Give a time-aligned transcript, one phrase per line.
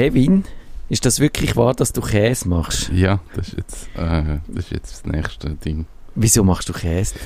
[0.00, 0.44] Kevin,
[0.88, 2.90] ist das wirklich wahr, dass du Käse machst?
[2.90, 5.84] Ja, das ist jetzt, äh, das, ist jetzt das nächste Ding.
[6.14, 7.16] Wieso machst du Käse?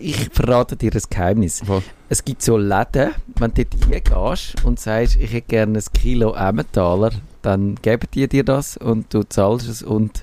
[0.00, 1.60] Ich verrate dir ein Geheimnis.
[1.66, 1.82] Was?
[2.08, 6.34] Es gibt so Läden, wenn du dort reingehst und sagst, ich hätte gerne ein Kilo
[6.34, 7.10] Emmentaler,
[7.42, 10.22] dann geben die dir das und du zahlst es und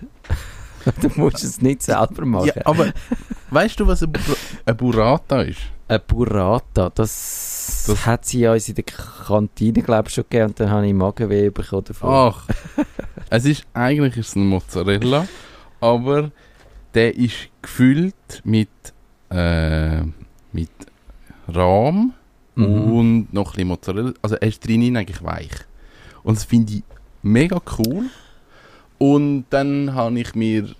[1.02, 2.52] du musst es nicht selber machen.
[2.56, 2.94] Ja, aber
[3.50, 5.60] weißt du, was ein, Bur ein Burrata ist?
[5.90, 7.57] Ein Burrata, das,
[7.88, 10.88] Das- hat sie ja uns in der Kantine, glaube ich, schon gegeben und dann habe
[10.88, 12.10] ich Magenweh bekommen davon.
[12.10, 12.48] Ach,
[13.30, 15.28] es ist, eigentlich ist es ein Mozzarella,
[15.82, 16.32] aber
[16.94, 18.70] der ist gefüllt mit,
[19.30, 20.02] äh,
[20.52, 20.70] mit
[21.48, 22.14] Rahm
[22.56, 22.66] Mhm.
[22.92, 24.14] und noch ein bisschen Mozzarella.
[24.22, 25.52] Also er ist drinnen eigentlich weich.
[26.24, 26.84] Und das finde ich
[27.22, 28.06] mega cool.
[28.98, 30.74] Und dann habe ich mir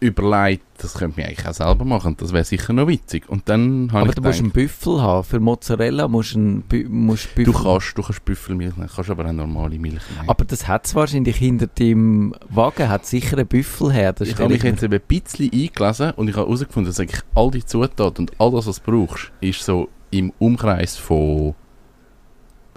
[0.00, 2.16] überlegt, das könnte ich eigentlich auch selber machen.
[2.18, 3.28] Das wäre sicher noch witzig.
[3.28, 5.24] Und dann habe Aber ich du musst einen Büffel haben.
[5.24, 9.10] Für Mozzarella musst du einen Bü musst du Büffel kannst, du kannst Büffelmilch nehmen, kannst
[9.10, 10.28] aber auch normale Milch nehmen.
[10.28, 14.14] Aber das hat es wahrscheinlich hinter dem Wagen, hat sicher einen Büffel her.
[14.14, 17.22] Das ich habe mich jetzt eben ein bisschen eingelesen und ich habe herausgefunden, dass eigentlich
[17.34, 21.54] all die Zutaten und all das, was du brauchst, ist so im Umkreis von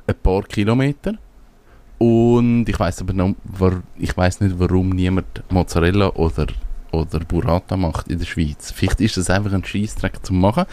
[0.05, 1.13] ein paar Kilometer.
[1.97, 3.35] Und ich weiß aber noch,
[3.97, 6.47] ich weiß nicht, warum niemand Mozzarella oder,
[6.93, 8.71] oder Burrata macht in der Schweiz.
[8.71, 10.65] Vielleicht ist das einfach ein Scheissdreck zu machen.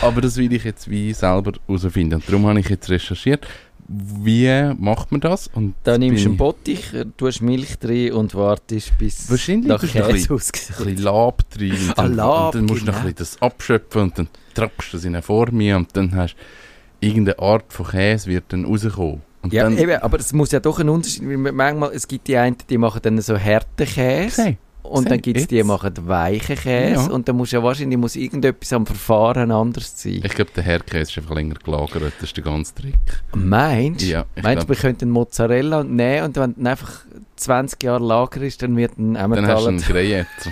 [0.00, 2.14] Aber das will ich jetzt wie selber herausfinden.
[2.16, 3.46] Und darum habe ich jetzt recherchiert,
[3.88, 5.48] wie macht man das?
[5.48, 9.94] Und Da nimmst du einen Bottich, tust Milch drin und wartest, bis Wahrscheinlich nach tust
[9.94, 11.72] du ein Käse ein bisschen Lab drin.
[11.88, 13.06] Und Ah, dann, Lab, und dann musst du noch genau.
[13.08, 16.34] ein bisschen das abschöpfen und dann trappst du das in eine Form und dann hast
[16.34, 19.22] du irgendeine Art von Käse wird dann rauskommen.
[19.40, 22.28] Und Ja, dann, eben, aber es muss ja doch einen Unterschied weil Manchmal, es gibt
[22.28, 24.56] die einen, die machen dann so harten Käse Seh,
[24.88, 27.06] und seh, dann gibt es die, die machen weichen Käse Ja.
[27.06, 30.20] und dann muss ja wahrscheinlich muss irgendetwas am Verfahren anders sein.
[30.24, 32.94] ich glaube, der Herdkäse ist einfach länger gelagert, das ist der ganze Trick.
[33.34, 37.00] Meinst Ja, ich Meinst du, wir könnten Mozzarella nehmen und wenn dann einfach
[37.36, 39.68] 20 Jahre Lager ist, dann wird ein dann hast du Emmentaler...
[39.68, 40.50] einen Greyetzer.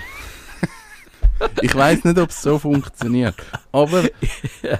[1.63, 3.35] ich weiß nicht, ob es so funktioniert,
[3.73, 4.05] aber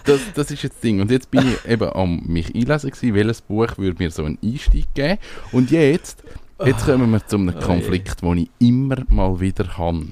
[0.05, 1.01] das, das ist jetzt das Ding.
[1.01, 4.39] Und jetzt bin ich eben am mich einlesen gewesen, welches Buch würde mir so einen
[4.43, 5.19] Einstieg geben.
[5.53, 6.23] Und jetzt,
[6.65, 7.59] jetzt kommen wir zu einem.
[7.61, 10.07] Konflikt, den ich immer mal wieder habe.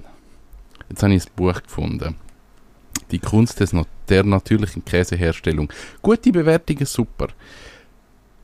[0.88, 2.16] Jetzt habe ich ein Buch gefunden.
[3.10, 3.72] Die Kunst des,
[4.08, 5.72] der natürlichen Käseherstellung.
[6.02, 7.28] Gute Bewertungen, super.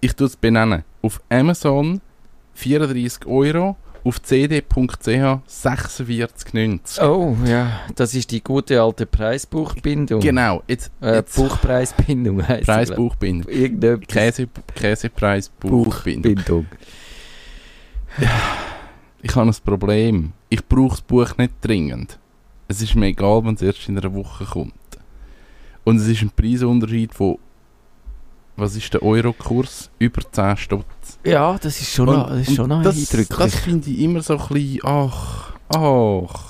[0.01, 0.85] Ich tue es benennen.
[1.03, 2.01] Auf Amazon
[2.55, 4.65] 34 Euro, auf cd.ch
[5.07, 7.03] 46,90.
[7.03, 10.21] Oh, ja, das ist die gute alte Preisbuchbindung.
[10.21, 14.01] Genau, jetzt, Äh, jetzt Buchpreisbindung heisst Preisbuchbindung.
[14.07, 15.85] Käse, Käsepreisbuchbindung.
[16.35, 16.67] Buchbindung.
[19.23, 20.33] Ich habe ein Problem.
[20.49, 22.19] Ich brauche das Buch nicht dringend.
[22.69, 24.73] Es ist mir egal, wenn es erst in einer Woche kommt.
[25.85, 27.39] Und es ist ein Preisunterschied von,
[28.57, 29.91] was ist der Eurokurs?
[29.99, 31.19] Über 10 Stutz.
[31.25, 33.39] Ja, das ist schon noch, das ist schon noch das, eindrücklich.
[33.39, 36.50] Das finde ich immer so ein bisschen, ach, ach.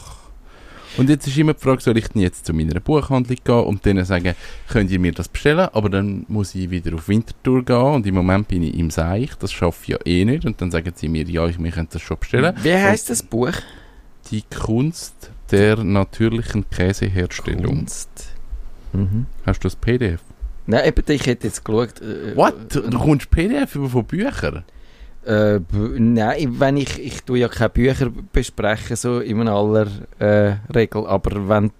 [0.96, 3.84] Und jetzt ist immer die Frage, soll ich denn jetzt zu meiner Buchhandlung gehen und
[3.84, 4.34] denen sagen,
[4.68, 5.68] könnt ihr mir das bestellen?
[5.72, 9.30] Aber dann muss ich wieder auf Wintertour gehen und im Moment bin ich im Seich,
[9.38, 10.44] das schaffe ich ja eh nicht.
[10.44, 12.54] Und dann sagen sie mir, ja, ich, wir können das schon bestellen.
[12.62, 13.52] Wie heißt das Buch?
[14.30, 17.78] Die Kunst der natürlichen Käseherstellung.
[17.78, 18.34] Kunst.
[18.92, 19.26] Mhm.
[19.46, 20.20] Hast du das PDF?
[20.66, 22.00] Nein, eben, ich hätte jetzt geschaut.
[22.00, 22.54] Äh, What?
[22.74, 24.64] Du kommst PDF über von Büchern?
[25.24, 29.86] Äh, nein, wenn ich, ich tue ja keine Bücher besprechen, so in aller
[30.18, 31.74] äh, Regel, aber wenn du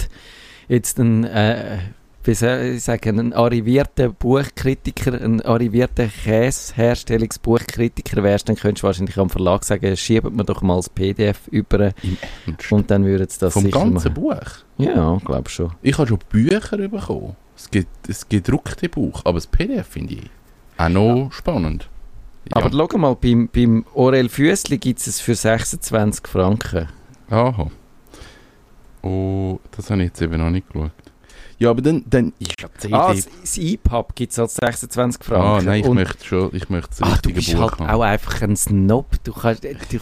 [0.69, 1.79] jetzt ein, äh,
[2.23, 9.17] wie soll ich sagen, ein arrivierter Buchkritiker, ein arrivierter Käseherstellungsbuchkritiker wärst, dann könntest du wahrscheinlich
[9.17, 11.93] am Verlag sagen, schiebt mir doch mal das PDF über
[12.71, 14.15] und dann würden sie das Vom ganzen machen.
[14.15, 14.41] Buch?
[14.77, 15.73] Ja, glaube schon.
[15.81, 17.37] Ich habe schon Bücher bekommen.
[17.57, 20.31] Es gibt es gedruckte Buch, aber das PDF finde ich
[20.77, 21.89] auch noch spannend.
[22.53, 26.89] Aber schau mal, beim, beim Orel Füssli gibt es es für 26 Franken.
[27.31, 27.71] Aha.
[29.03, 30.91] Oh, das habe ich jetzt eben noch nicht geschaut.
[31.61, 32.33] Ja, aber dann, dann
[32.79, 32.95] CD...
[32.95, 35.47] Ah, das, das EPUB gibt es als 26 Franken.
[35.47, 37.81] Ah, nein, ich Und- möchte schon, ich möchte das Ah, du richtige bist Buch halt
[37.81, 37.91] haben.
[37.91, 39.07] auch einfach ein Snob.
[39.25, 39.63] Du kannst...
[39.65, 39.99] Du,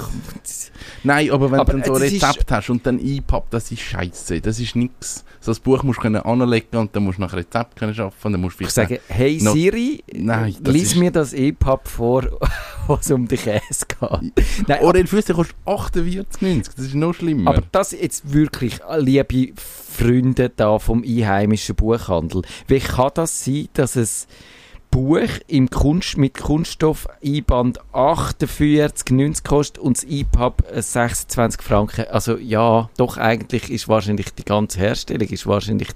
[1.03, 3.73] Nein, aber wenn Aber, du dann so äh, ist- Rezept hast und dann EPUB, das
[3.73, 4.41] ist scheiße.
[4.41, 5.25] Das ist nichts.
[5.41, 7.93] So ein Buch musst du können anlegen und dann musst du nach Rezept können.
[7.97, 12.25] Dann musst du ich sage, hey Siri, Nein, lies ist- mir das EPUB vor,
[12.89, 14.69] was um den Käse geht.
[14.69, 16.71] Nein, Orel Füße kostet 48,90.
[16.77, 17.51] Das ist noch schlimmer.
[17.51, 23.97] Aber das jetzt wirklich, liebe Freunde da vom einheimischen Buchhandel, wie kann das sein, dass
[23.97, 24.27] es
[24.91, 32.07] Buch im Kunst, mit Kunststoff-Einband 48,90 kostet und das EPUB äh, 26 Franken?
[32.11, 35.89] Also ja, doch eigentlich ist wahrscheinlich die ganze Herstellung ist wahrscheinlich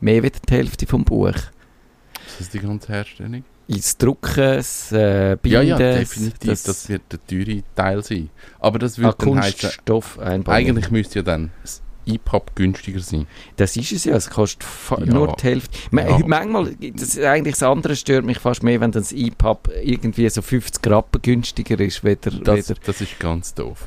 [0.00, 1.28] mehr wie die Hälfte vom Buch.
[1.28, 3.44] ist das die ganze Herstellung?
[3.70, 5.54] Ins Drucken, das äh, Binden.
[5.54, 6.50] Ja, ja, definitiv.
[6.50, 8.30] Das, das, wird der teure Teil sein.
[8.58, 9.70] Aber das würde ah, dann heißen,
[10.18, 10.46] einbauen.
[10.46, 13.26] Eigentlich müsste ja dann das EPUB günstiger sein.
[13.56, 15.06] Das ist es ja, es kostet ja.
[15.06, 15.78] nur die Hälfte.
[15.92, 16.18] Ja.
[16.26, 20.84] Manchmal, das, eigentlich das andere stört mich fast mehr, wenn das EPUB irgendwie so 50
[20.90, 22.02] Rappen günstiger ist.
[22.02, 22.80] Weder, das, weder.
[22.84, 23.86] das ist ganz doof.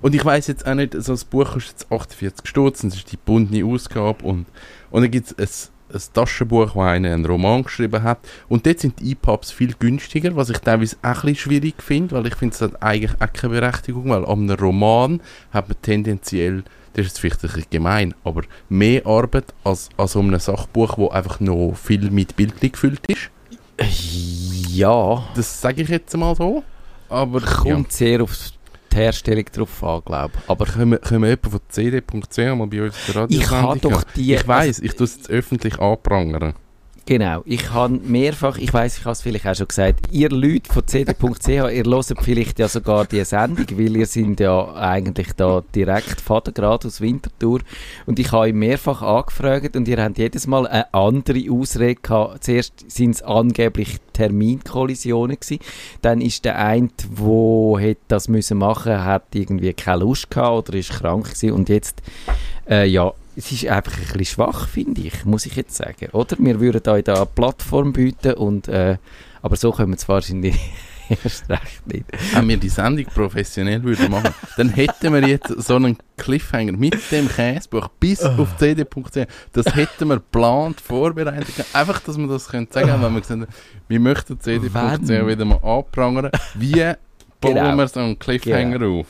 [0.00, 3.12] Und ich weiß jetzt auch nicht, so ein Buch kostet jetzt 48 Stutz, das ist
[3.12, 4.46] die bundene Ausgabe und,
[4.90, 8.18] und dann gibt es ein Taschenbuch, wo einer einen Roman geschrieben hat.
[8.48, 12.26] Und dort sind die EPUBs viel günstiger, was ich teilweise auch ein schwierig finde, weil
[12.26, 15.20] ich finde, es hat eigentlich auch keine Berechtigung, weil an einem Roman
[15.52, 16.64] hat man tendenziell,
[16.94, 21.08] das ist vielleicht ein bisschen gemein, aber mehr Arbeit als an so einem Sachbuch, wo
[21.08, 23.30] einfach noch viel mit Bildern gefüllt ist.
[24.68, 25.24] Ja.
[25.34, 26.62] Das sage ich jetzt mal so.
[27.08, 27.96] Aber kommt ja.
[27.96, 28.52] sehr aufs
[28.98, 30.50] Herstellung drauf an, glaube ich.
[30.50, 34.04] Aber können, können wir jemanden von cd.ch mal bei uns der Radio Ich habe doch
[34.14, 34.34] die...
[34.34, 36.54] Ich weiss, ich tue es jetzt öffentlich anprangern.
[37.08, 40.70] Genau, ich habe mehrfach, ich weiß, ich habe es vielleicht auch schon gesagt, ihr Leute
[40.70, 45.62] von cd.ch, ihr hört vielleicht ja sogar die Sendung, weil ihr sind ja eigentlich da
[45.74, 47.60] direkt Vatergrad aus Winterthur.
[48.04, 52.44] Und ich habe ihn mehrfach angefragt und ihr habt jedes Mal eine andere Ausrede gehabt.
[52.44, 55.60] Zuerst sind es angeblich Terminkollisionen gewesen,
[56.02, 60.78] dann ist der eine, der hätte das müssen machen, hat irgendwie keine Lust gehabt oder
[60.78, 62.02] ist krank gewesen und jetzt,
[62.68, 66.08] äh, ja, es ist einfach ein bisschen schwach, finde ich, muss ich jetzt sagen.
[66.10, 66.36] Oder?
[66.40, 68.98] Wir würden euch da eine Plattform bieten, und, äh,
[69.42, 70.58] aber so können wir es wahrscheinlich
[71.08, 72.04] erst recht nicht.
[72.34, 76.96] Wenn wir die Sendung professionell würden machen, dann hätten wir jetzt so einen Cliffhanger mit
[77.12, 78.42] dem Käsebuch bis oh.
[78.42, 79.28] auf cd.ch.
[79.52, 81.64] Das hätten wir geplant, vorbereitet.
[81.72, 83.52] Einfach, dass wir das können sagen können, wenn wir gesagt haben,
[83.86, 86.32] wir möchten cd.ch wieder mal anprangern.
[86.54, 86.82] Wie
[87.40, 87.76] bauen genau.
[87.76, 88.98] wir so einen Cliffhanger genau.
[88.98, 89.06] auf?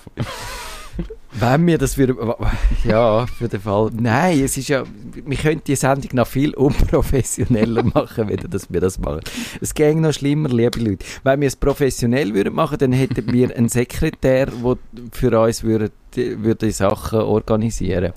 [1.33, 2.17] Wenn wir das würden,
[2.85, 4.85] ja, für den Fall, nein, es ist ja,
[5.27, 9.21] wir könnten die Sendung noch viel unprofessioneller machen, wenn dass wir das machen.
[9.61, 11.05] Es ging noch schlimmer, liebe Leute.
[11.25, 14.77] Wenn wir es professionell würden machen, dann hätten wir einen Sekretär, der
[15.13, 18.13] für uns würde, würde die Sachen organisieren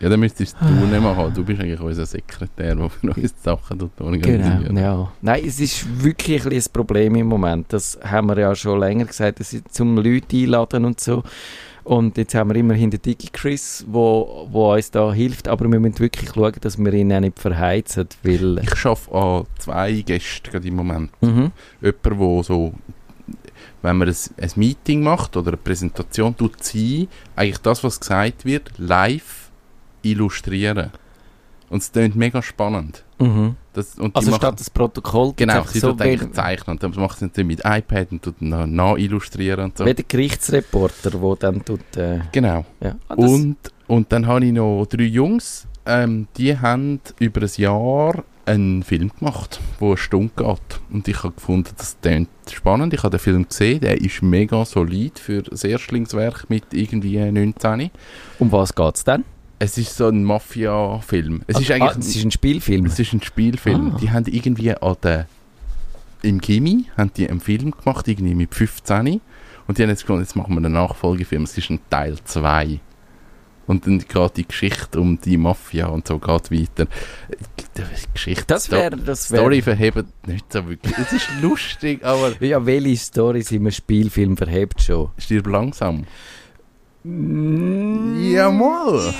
[0.00, 1.32] ja, dann müsstest du nicht machen.
[1.34, 4.66] Du bist eigentlich unser Sekretär, der für uns die Sachen organisiert.
[4.66, 5.12] Genau, ja.
[5.20, 7.70] Nein, es ist wirklich ein, Problem im Moment.
[7.70, 11.22] Das haben wir ja schon länger gesagt, dass zum Leute einladen und so.
[11.90, 15.80] Und jetzt haben wir immerhin den Digi Chris, wo, wo uns da hilft, aber wir
[15.80, 18.60] müssen wirklich schauen, dass wir ihn auch nicht verheizen, weil...
[18.62, 21.10] Ich arbeite an zwei Gästen gerade im Moment.
[21.20, 21.50] Mhm.
[21.80, 22.72] Jemand, der so,
[23.82, 28.44] wenn man ein, ein Meeting macht oder eine Präsentation, tut sie eigentlich das, was gesagt
[28.44, 29.50] wird, live
[30.02, 30.92] illustrieren.
[31.70, 33.02] Und es klingt mega spannend.
[33.18, 33.56] Mhm.
[33.72, 37.60] Das, also statt das Protokoll Genau, sie so eigentlich zeichnen und dann macht sie mit
[37.64, 39.86] iPad und tut nach illustrieren und so.
[39.86, 41.96] Wie der Gerichtsreporter, der dann tut...
[41.96, 42.64] Äh, genau.
[42.80, 42.96] Ja.
[43.08, 43.56] Ah, und,
[43.86, 49.10] und dann habe ich noch drei Jungs, ähm, die haben über ein Jahr einen Film
[49.16, 50.80] gemacht, der eine Stunde geht.
[50.90, 52.92] Und ich habe gefunden, das klingt spannend.
[52.92, 57.90] Ich habe den Film gesehen, der ist mega solid für ein Erstlingswerk mit irgendwie 19.
[58.38, 59.24] Um was geht es denn?
[59.62, 61.42] Es ist so ein Mafia-Film.
[61.46, 62.86] Es, ah, ist eigentlich, ah, es ist ein Spielfilm?
[62.86, 63.92] Es ist ein Spielfilm.
[63.94, 63.98] Ah.
[64.00, 65.26] Die haben irgendwie an der,
[66.22, 69.20] im Gimmi haben die einen Film gemacht, irgendwie mit 15.
[69.66, 71.42] Und die haben jetzt gesagt, jetzt machen wir einen Nachfolgefilm.
[71.42, 72.80] Es ist ein Teil 2.
[73.66, 76.86] Und dann geht die Geschichte um die Mafia und so geht weiter.
[77.76, 77.82] Die
[78.14, 79.40] Geschichte, das wäre, das wär.
[79.40, 80.96] Story verhebt nicht so wirklich.
[80.96, 82.32] Es ist lustig, aber...
[82.40, 85.10] Ja, welche Story in einem Spielfilm verhebt schon?
[85.18, 86.06] Stirb langsam.
[87.04, 89.14] Ja, mal.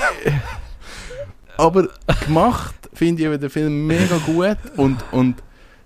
[1.57, 1.89] Aber
[2.27, 5.37] gemacht finde ich den Film mega gut und, und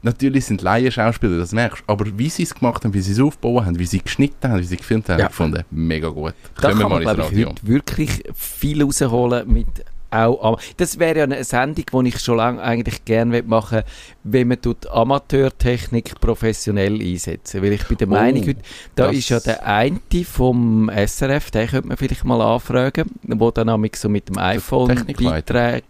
[0.02, 3.20] natürlich sind Laienschauspieler, das merkst du, aber wie sie es gemacht haben, wie sie es
[3.20, 5.26] aufgebaut haben, wie sie geschnitten haben, wie sie gefilmt haben, ja.
[5.28, 6.34] ich fand mega gut.
[6.60, 11.44] Da Können kann man, glaube ich, wirklich viel rausholen mit auch Das wäre ja eine
[11.44, 13.90] Sendung, die ich schon lange eigentlich gerne machen möchte,
[14.24, 17.62] wenn man tut Amateurtechnik professionell einsetzen.
[17.62, 18.54] Weil ich bin der oh, Meinung,
[18.94, 23.90] da ist ja der eine vom SRF, den könnte man vielleicht mal anfragen, der dann
[23.94, 25.84] so mit dem iPhone Beiträge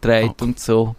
[0.00, 0.44] trägt oh.
[0.44, 0.96] und so.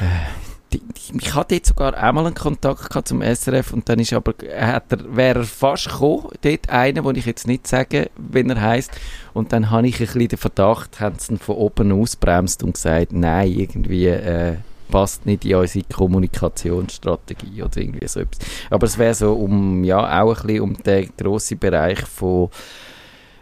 [0.00, 0.04] Äh,
[0.72, 4.92] ich hatte jetzt sogar einmal einen Kontakt gehabt zum SRF und dann ist aber, hat
[4.92, 8.90] er, wäre er fast gekommen, dort einer, wo ich jetzt nicht sage, wenn er heißt
[9.32, 12.74] und dann habe ich ein bisschen den Verdacht, haben sie ihn von oben ausbremst und
[12.74, 14.56] gesagt, nein, irgendwie äh,
[14.90, 18.38] passt nicht in unsere Kommunikationsstrategie oder irgendwie so etwas.
[18.70, 22.50] Aber es wäre so um, ja, auch ein bisschen um den grossen Bereich von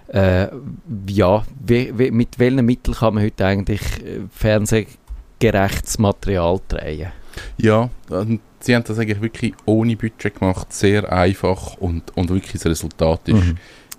[0.08, 0.48] äh,
[1.08, 4.20] ja, wie, wie, mit welchen Mitteln kann man heute eigentlich äh,
[5.44, 7.12] fernsehgerechtes Material drehen?
[7.58, 7.90] Ja,
[8.60, 13.28] sie haben das eigentlich wirklich ohne Budget gemacht, sehr einfach und, und wirklich das Resultat
[13.28, 13.56] ist, mhm.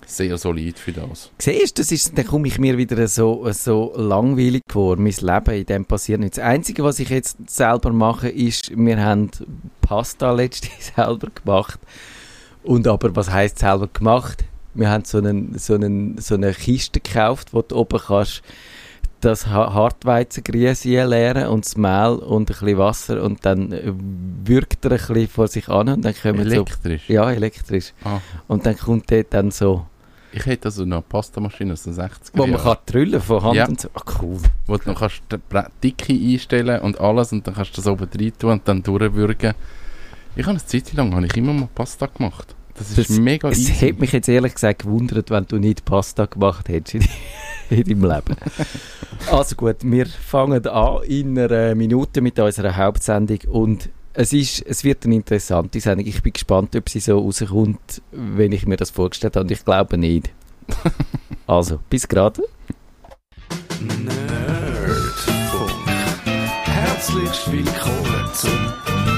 [0.08, 1.32] Sehr solid für das.
[1.36, 4.96] Siehst du, das ist, dann komme ich mir wieder so, so langweilig vor.
[4.96, 6.36] Mein Leben in dem passiert nicht.
[6.36, 9.32] Das Einzige, was ich jetzt selber mache, ist, wir haben
[9.80, 11.80] Pasta letztens selber gemacht.
[12.62, 14.44] Und aber, was heisst selber gemacht?
[14.74, 18.44] Wir haben so, einen, so, einen, so eine Kiste gekauft, wo du oben kannst
[19.20, 23.74] das Hartweizengrieße leeren und das Mehl und ein bisschen Wasser und dann
[24.44, 27.06] wirkt er ein bisschen vor sich an und dann kommen Elektrisch?
[27.06, 27.92] So, ja, elektrisch.
[28.04, 28.18] Ah.
[28.48, 29.86] Und dann kommt dort dann so...
[30.32, 33.56] Ich hätte also noch eine Pastamaschine aus den 60 Wo man kann drüllen von Hand
[33.56, 33.66] Ja.
[33.66, 33.88] und so.
[33.94, 34.38] Ah, cool.
[34.66, 35.22] Wo du kannst
[35.82, 39.54] Dicke einstellen und alles und dann kannst du das oben rein tun und dann durchwürgen.
[40.34, 42.55] Ich habe eine Zeit lang habe ich immer mal Pasta gemacht.
[42.78, 43.72] Das ist Das- mega Es easy.
[43.72, 46.94] hätte mich jetzt ehrlich gesagt gewundert, wenn du nicht Pasta gemacht hättest
[47.70, 48.36] in, in deinem Leben.
[49.30, 54.82] also gut, wir fangen an in einer Minute mit unserer Hauptsendung und es, ist, es
[54.84, 56.06] wird eine interessante Sendung.
[56.06, 59.64] Ich bin gespannt, ob sie so rauskommt, wenn ich mir das vorgestellt habe und ich
[59.64, 60.30] glaube nicht.
[61.46, 62.42] also, bis gerade.
[63.80, 65.70] Nerdfunk.
[66.64, 68.50] Herzlich willkommen zum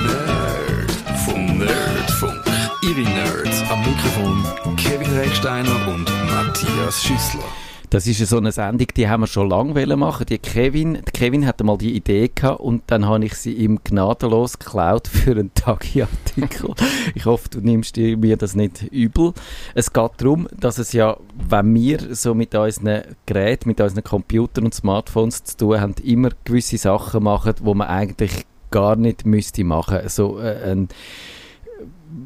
[0.06, 1.58] Nerdfunk.
[1.58, 2.47] Nerdfunk.
[2.80, 7.42] Ihre Nerds am Mikrofon Kevin Recksteiner und Matthias Schüssler.
[7.90, 10.26] Das ist so eine Sendung, die haben wir schon lange machen.
[10.26, 13.80] Die Kevin, der Kevin hatte mal die Idee gehabt und dann habe ich sie ihm
[13.82, 16.74] gnadenlos geklaut für einen Tagi-Artikel.
[17.16, 19.32] ich hoffe, du nimmst mir das nicht übel.
[19.74, 24.66] Es geht darum, dass es ja, wenn wir so mit unseren Geräten, mit unseren Computern
[24.66, 29.64] und Smartphones zu tun haben, immer gewisse Sachen machen, wo man eigentlich gar nicht müsste
[29.64, 30.08] machen.
[30.08, 30.88] So äh, ein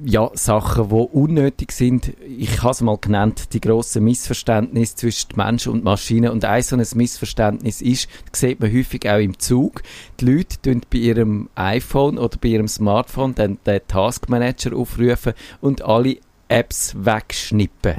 [0.05, 2.13] ja, Sachen, die unnötig sind.
[2.27, 6.33] Ich habe es mal genannt, die grossen Missverständnisse zwischen Mensch und Maschine.
[6.33, 9.83] Und ein so ein Missverständnis ist, das sieht man häufig auch im Zug,
[10.21, 15.83] die Leute tun bei ihrem iPhone oder bei ihrem Smartphone dann den Taskmanager aufrufen und
[15.83, 16.19] alle
[16.49, 17.97] Apps wegschnippen.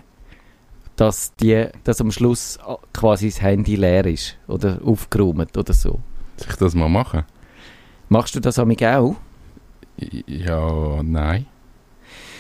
[0.96, 2.60] Dass, die, dass am Schluss
[2.94, 6.00] quasi das Handy leer ist oder aufgeräumt oder so.
[6.38, 7.24] Soll ich das mal machen?
[8.10, 8.68] Machst du das auch?
[10.28, 11.48] Ja, nein.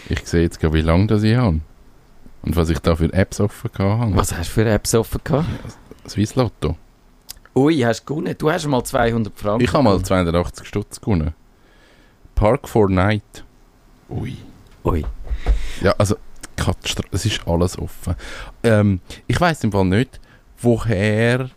[0.09, 1.61] Ich sehe jetzt gerade, wie lange das ich habe.
[2.43, 4.15] Und was ich da für Apps offen gehabt habe.
[4.15, 5.47] Was hast du für Apps offen gehabt?
[6.07, 6.77] Swiss Lotto.
[7.55, 8.35] Ui, hast du gewonnen?
[8.37, 9.63] Du hast mal 200 Franken.
[9.63, 10.05] Ich habe mal gewonnen.
[10.05, 11.33] 280 Stutz gewonnen.
[12.35, 13.43] Park for Night.
[14.09, 14.35] Ui.
[14.83, 15.05] Ui.
[15.81, 16.15] Ja, also,
[16.57, 17.09] Katastrophe.
[17.11, 18.15] Es ist alles offen.
[18.63, 20.19] Ähm, ich weiß im Fall nicht,
[20.59, 21.49] woher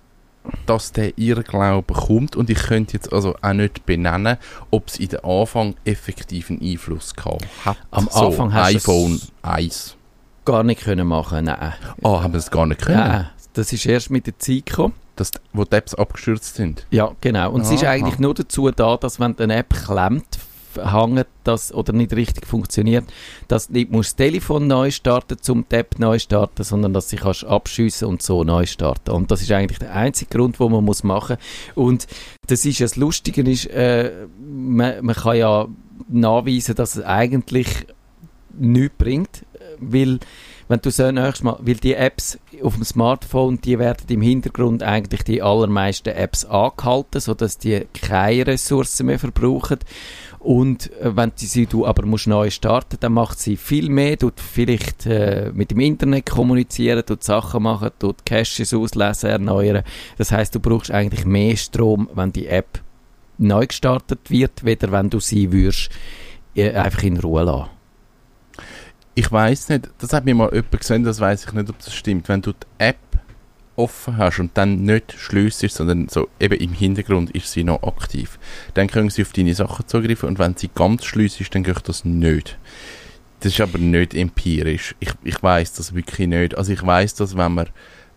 [0.66, 4.36] dass der Irrglaube kommt und ich könnte jetzt also auch nicht benennen,
[4.70, 7.76] ob es in den Anfang effektiven Einfluss gehabt hat.
[7.90, 9.96] Am so, Anfang hast iPhone es- 1.
[10.44, 11.72] Gar nicht können machen, nein.
[12.04, 14.94] Ah, haben wir es gar nicht können, Nein, das ist erst mit der Zeit gekommen.
[15.18, 15.24] die-
[15.54, 16.86] wo die Apps abgestürzt sind.
[16.90, 17.50] Ja, genau.
[17.50, 17.92] Und es ist Aha.
[17.92, 20.38] eigentlich nur dazu da, dass wenn eine App klemmt,
[20.76, 23.04] hängt das oder nicht richtig funktioniert,
[23.48, 27.16] dass du nicht musst das Telefon neu starten zum App neu starten, sondern dass du
[27.16, 29.10] kannst abschiessen und so neu starten.
[29.10, 31.36] Und das ist eigentlich der einzige Grund, wo man muss machen.
[31.74, 32.06] Und
[32.46, 35.68] das ist das Lustige ist, äh, man, man kann ja
[36.08, 37.86] nachweisen, dass es eigentlich
[38.58, 39.44] nichts bringt,
[39.78, 40.18] weil
[40.68, 44.82] wenn du so nächstes Mal, weil die Apps auf dem Smartphone, die werden im Hintergrund
[44.82, 49.78] eigentlich die allermeisten Apps angehalten, sodass die keine Ressourcen mehr verbrauchen.
[50.46, 54.34] Und äh, wenn sie du aber musst neu starten, dann macht sie viel mehr, tut
[54.38, 59.82] vielleicht äh, mit dem Internet kommunizieren, tut Sachen machen, tut Caches auslesen, erneuern.
[60.18, 62.80] Das heißt, du brauchst eigentlich mehr Strom, wenn die App
[63.38, 65.90] neu gestartet wird, weder wenn du sie würdest
[66.54, 67.70] äh, einfach in Ruhe lassen.
[69.16, 71.92] Ich weiß nicht, das hat mir mal jemand gesehen, das weiß ich nicht, ob das
[71.92, 72.28] stimmt.
[72.28, 72.98] Wenn du die App
[73.76, 78.38] offen hast und dann nicht schliessest, sondern so eben im Hintergrund ist sie noch aktiv,
[78.74, 82.04] dann können sie auf deine Sachen zugreifen und wenn sie ganz schliessest, dann geht das
[82.04, 82.58] nicht.
[83.40, 84.94] Das ist aber nicht empirisch.
[84.98, 86.56] Ich, ich weiß das wirklich nicht.
[86.56, 87.68] Also ich weiß, dass wenn man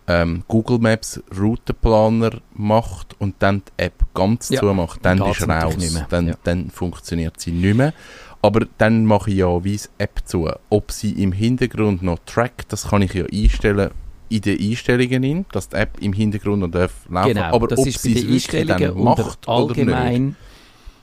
[0.07, 5.75] ähm, Google Maps Routenplaner macht und dann die App ganz Ja, zumacht, dann ist raus.
[5.77, 6.07] nicht mehr.
[6.09, 6.35] Dann, Ja.
[6.45, 7.93] dann funktioniert sie nicht mehr.
[8.41, 10.49] Aber dann mache ich ja wie die App zu.
[10.69, 13.91] Ob sie im Hintergrund noch trackt, das kann ich ja einstellen
[14.29, 17.79] in den Einstellungen, hin, dass die App im Hintergrund noch darf laufen Genau, Aber das
[17.79, 20.36] ob ist bei den Einstellungen macht allgemein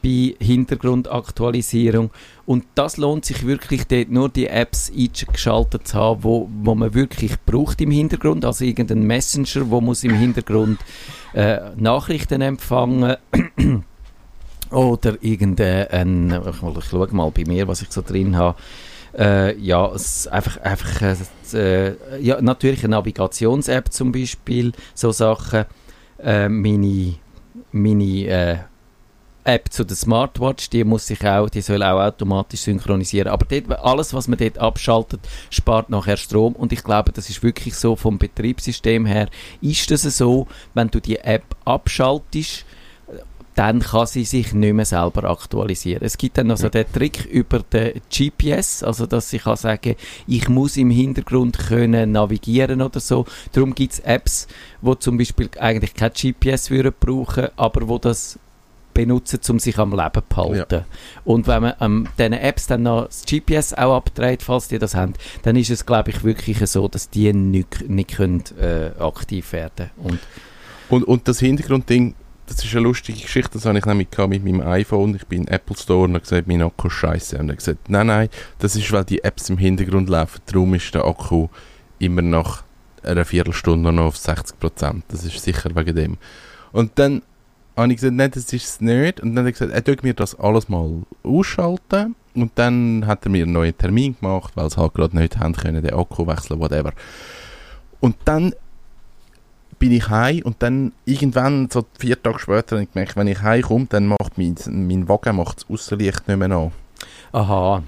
[0.06, 2.10] bei Hintergrundaktualisierung.
[2.44, 6.94] Und das lohnt sich wirklich dort nur die Apps eingeschaltet zu haben, wo, wo man
[6.94, 10.78] wirklich braucht im Hintergrund, also irgendein Messenger, wo muss im Hintergrund
[11.34, 13.16] äh, Nachrichten empfangen.
[14.70, 18.58] Oder irgendein, ich, ich schaue mal bei mir, was ich so drin habe,
[19.16, 21.16] äh, ja, es einfach, einfach äh,
[21.54, 25.64] äh, ja, natürlich eine Navigations-App zum Beispiel, so Sachen,
[26.22, 27.14] äh, meine,
[27.72, 28.56] meine äh,
[29.46, 33.28] App zu der Smartwatch, die muss sich auch, die soll auch automatisch synchronisieren.
[33.28, 35.20] Aber dort, alles, was man dort abschaltet,
[35.50, 36.54] spart nachher Strom.
[36.54, 39.28] Und ich glaube, das ist wirklich so vom Betriebssystem her,
[39.60, 42.65] ist das so, wenn du die App abschaltest,
[43.56, 46.02] dann kann sie sich nicht mehr selber aktualisieren.
[46.04, 46.70] Es gibt dann also ja.
[46.70, 49.96] den Trick über den GPS, also dass ich kann sagen,
[50.26, 53.24] ich muss im Hintergrund können navigieren oder so.
[53.52, 54.46] Darum gibt es Apps,
[54.82, 58.38] wo zum Beispiel eigentlich kein GPS würden brauchen, aber wo das
[58.92, 60.74] benutzen, um sich am Leben zu halten.
[60.74, 60.84] Ja.
[61.24, 64.94] Und wenn man ähm, diesen Apps dann noch das GPS auch abdreht, falls die das
[64.94, 69.52] haben, dann ist es, glaube ich, wirklich so, dass die nicht, nicht können, äh, aktiv
[69.52, 70.18] werden und,
[70.90, 72.14] und, und das Hintergrundding
[72.46, 75.16] das ist eine lustige Geschichte, das habe ich nämlich mit meinem iPhone.
[75.16, 77.38] Ich bin im Apple Store und habe gesagt, mein Akku ist scheiße.
[77.38, 80.40] Und er hat gesagt, nein, nein, das ist, weil die Apps im Hintergrund laufen.
[80.46, 81.48] Darum ist der Akku
[81.98, 82.62] immer nach
[83.02, 85.02] einer Viertelstunde noch auf 60%.
[85.08, 86.18] Das ist sicher wegen dem.
[86.72, 87.22] Und dann
[87.76, 89.20] habe ich gesagt, nein, das ist es nicht.
[89.20, 92.14] Und dann hat er gesagt, er tut mir das alles mal ausschalten.
[92.34, 95.54] Und dann hat er mir einen neuen Termin gemacht, weil sie halt gerade nicht haben
[95.54, 96.92] können, den Akku wechseln, whatever.
[98.00, 98.54] Und dann
[99.78, 103.42] bin ich heim und dann irgendwann, so vier Tage später, habe ich gemerkt, wenn ich
[103.42, 106.72] heimkomme, dann macht mein, mein Wagen macht das Aussenlicht nicht mehr an.
[107.32, 107.82] Aha.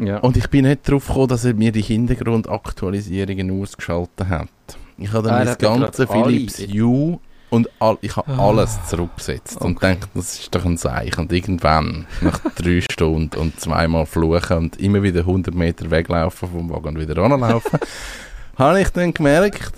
[0.00, 0.18] Ja.
[0.18, 4.48] Und ich bin nicht darauf gekommen, dass er mir die Hintergrundaktualisierungen ausgeschaltet hat.
[4.96, 7.18] Ich habe dann ah, das ganze Philips Hue
[7.50, 8.48] und all, ich habe ah.
[8.48, 9.66] alles zurückgesetzt okay.
[9.66, 11.20] und dachte, das ist doch ein Zeichen.
[11.20, 16.70] Und irgendwann, nach drei Stunden und zweimal fluchen und immer wieder 100 Meter weglaufen vom
[16.70, 17.78] Wagen und wieder ranlaufen,
[18.58, 19.72] habe ich dann gemerkt,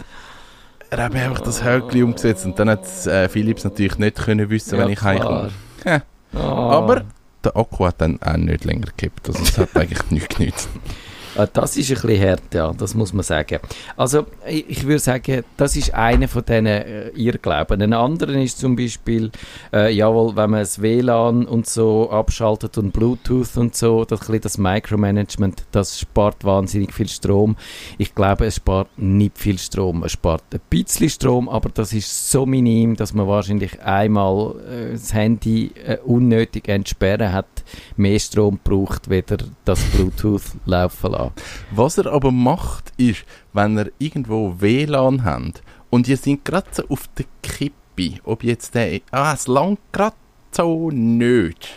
[0.96, 4.48] er hat mir einfach das Hölkli umgesetzt und dann hat äh, Philips natürlich nicht können
[4.50, 5.50] wissen, ja, wenn ich heimkomme.
[5.84, 6.02] Ja.
[6.34, 6.38] Oh.
[6.38, 7.04] Aber
[7.44, 10.68] der Akku hat dann auch nicht länger gekippt, also es hat eigentlich nichts genützt.
[11.38, 13.58] Ah, das ist ein bisschen hart, ja, das muss man sagen.
[13.94, 17.82] Also, ich würde sagen, das ist einer von diesen äh, Irrglauben.
[17.82, 19.30] Ein anderer ist zum Beispiel,
[19.70, 24.56] äh, jawohl, wenn man das WLAN und so abschaltet und Bluetooth und so, das, das
[24.56, 27.56] Micromanagement, das spart wahnsinnig viel Strom.
[27.98, 30.04] Ich glaube, es spart nicht viel Strom.
[30.04, 34.92] Es spart ein bisschen Strom, aber das ist so minim, dass man wahrscheinlich einmal äh,
[34.92, 37.46] das Handy äh, unnötig entsperren hat,
[37.98, 41.25] mehr Strom braucht, weder das Bluetooth laufen lassen.
[41.70, 46.84] Was er aber macht, ist, wenn er irgendwo WLAN hat und ihr sind gerade so
[46.88, 50.16] auf der Kippe, ob jetzt der, ah, es langt gerade
[50.50, 51.68] so nicht.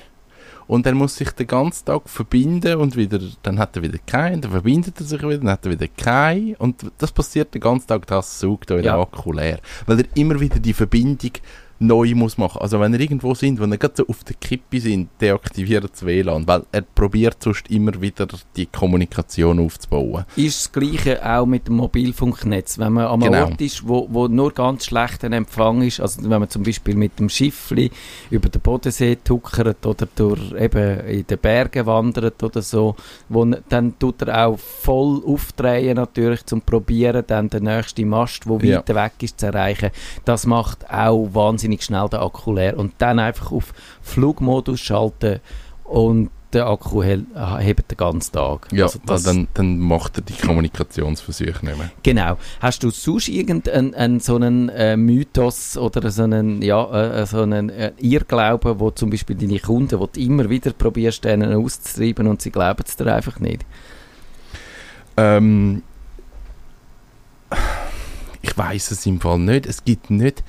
[0.70, 4.42] Und er muss sich den ganzen Tag verbinden und wieder, dann hat er wieder keinen,
[4.42, 6.54] dann verbindet er sich wieder, dann hat er wieder keinen.
[6.58, 9.02] Und das passiert den ganzen Tag, das saugt euer ja.
[9.02, 9.60] Akku leer.
[9.88, 11.32] Weil er immer wieder die Verbindung
[11.80, 12.62] neu muss machen.
[12.62, 16.06] Also wenn ihr irgendwo sind, wenn ihr gerade so auf der Kippe sind, deaktiviert das
[16.06, 20.26] WLAN, weil er probiert sonst immer wieder die Kommunikation aufzubauen.
[20.36, 23.46] Ist das Gleiche auch mit dem Mobilfunknetz, wenn man am genau.
[23.46, 27.18] Ort ist, wo, wo nur ganz schlechter Empfang ist, also wenn man zum Beispiel mit
[27.18, 27.92] dem Schiffli
[28.30, 32.96] über den Bodensee tuckert oder durch eben in den Bergen wandert oder so,
[33.30, 38.60] wo, dann tut er auch voll aufdrehen natürlich, zum probieren dann den nächsten Mast, wo
[38.60, 38.80] ja.
[38.80, 39.92] weiter weg ist, zu erreichen.
[40.26, 45.40] Das macht auch wahnsinnig wahnsinnig schnell den Akku leer und dann einfach auf Flugmodus schalten
[45.84, 48.70] und der Akku hebt den ganzen Tag.
[48.72, 51.92] Ja, also dann, dann macht er die Kommunikationsversuche nicht mehr.
[52.02, 52.38] Genau.
[52.60, 57.70] Hast du sonst irgendeinen so einen äh, Mythos oder so einen, ja, äh, so einen
[57.70, 62.42] äh, Irrglauben, wo zum Beispiel deine Kunden, wo du immer wieder probierst, denen auszutreiben und
[62.42, 63.64] sie glauben es dir einfach nicht?
[65.18, 65.84] Ähm,
[68.42, 69.68] ich weiß es im Fall nicht.
[69.68, 70.44] Es gibt nicht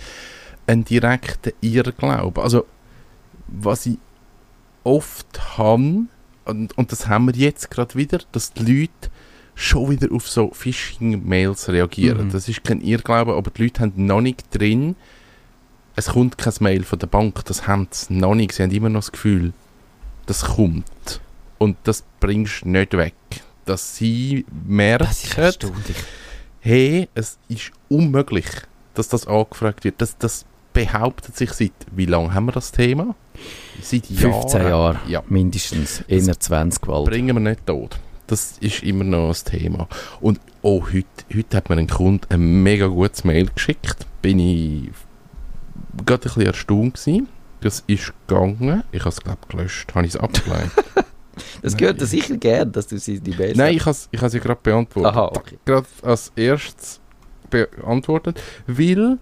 [0.70, 2.42] einen direkten Irrglauben.
[2.42, 2.66] Also,
[3.46, 3.98] was ich
[4.84, 6.04] oft habe,
[6.44, 9.10] und, und das haben wir jetzt gerade wieder, dass die Leute
[9.54, 12.28] schon wieder auf so Phishing-Mails reagieren.
[12.28, 12.32] Mhm.
[12.32, 14.96] Das ist kein Irrglaube, aber die Leute haben noch nicht drin,
[15.96, 18.52] es kommt kein Mail von der Bank, das haben sie noch nicht.
[18.52, 19.52] Sie haben immer noch das Gefühl,
[20.26, 21.20] das kommt.
[21.58, 23.14] Und das bringst du nicht weg.
[23.66, 25.58] Dass sie merken, das
[26.60, 28.46] hey, es ist unmöglich,
[28.94, 30.00] dass das angefragt wird.
[30.00, 33.14] Das, das behauptet sich seit, wie lange haben wir das Thema?
[33.82, 35.22] Seit 15 Jahren, ja.
[35.28, 37.06] mindestens, in der 20 Wald.
[37.06, 37.98] Bringen wir nicht tot.
[38.26, 39.88] Das ist immer noch das Thema.
[40.20, 44.06] Und oh, heute, heute hat mir ein Kunde ein mega gutes Mail geschickt.
[44.22, 44.90] Bin ich
[46.06, 47.28] gerade ein bisschen erstaunt gewesen.
[47.60, 48.84] Das ist gegangen.
[48.92, 49.94] Ich habe es, glaube ich, gelöscht.
[49.94, 50.70] Habe ich es abgelehnt.
[51.62, 54.40] das gehört dir sicher gern, dass du sie die Beste Nein, ich habe ich sie
[54.40, 55.12] gerade beantwortet.
[55.12, 55.58] Aha, okay.
[55.64, 57.00] Gerade als erstes
[57.50, 59.18] beantwortet, weil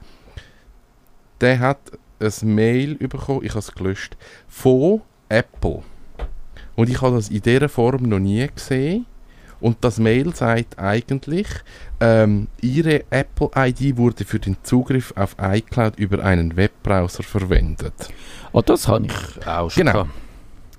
[1.40, 1.79] der hat
[2.20, 4.16] ein Mail bekommen, ich habe es gelöscht,
[4.48, 5.83] von Apple.
[6.74, 9.07] Und ich habe das in dieser Form noch nie gesehen.
[9.61, 11.48] Und das Mail sagt eigentlich,
[12.01, 17.94] ähm, Ihre Apple-ID wurde für den Zugriff auf iCloud über einen Webbrowser verwendet.
[18.53, 20.07] Oh, das habe ich auch schon Genau.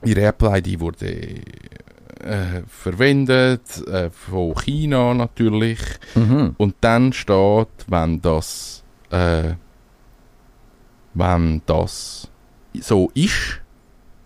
[0.06, 1.08] Ihre Apple-ID wurde
[2.19, 5.80] äh, verwendet, äh, von China natürlich.
[6.15, 6.56] Mhm.
[6.58, 9.54] Und dann steht, wenn das, äh,
[11.13, 12.28] wenn das
[12.82, 13.62] so ist,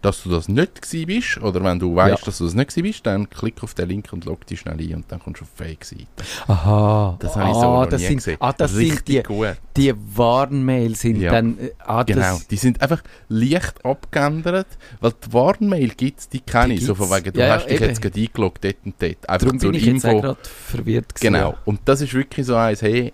[0.01, 2.25] dass du das nicht gewesen bist, oder wenn du weißt, Ja.
[2.25, 4.77] dass du das nicht gewesen bist, dann klick auf den Link und log dich schnell
[4.77, 6.03] ein und dann kommst du auf Fake-Seite.
[6.47, 7.15] Aha.
[7.19, 8.37] Das habe ich so ah, noch das nie sind, gesehen.
[8.41, 9.55] Ah, das Richtig sind die, gut.
[9.77, 11.31] die Warnmails sind Ja.
[11.31, 11.57] dann...
[11.57, 14.67] äh, Ah, Genau, die sind einfach leicht abgeändert,
[14.99, 17.75] weil die Warnmail gibt es, die kenne ich, so von wegen, du Ja, hast dich
[17.79, 17.85] eben.
[17.85, 19.29] jetzt gerade eingeloggt, dort und dort.
[19.29, 21.33] Einfach darum bin ich jetzt gerade verwirrt gewesen.
[21.33, 23.13] Genau, und das ist wirklich so eins, hey,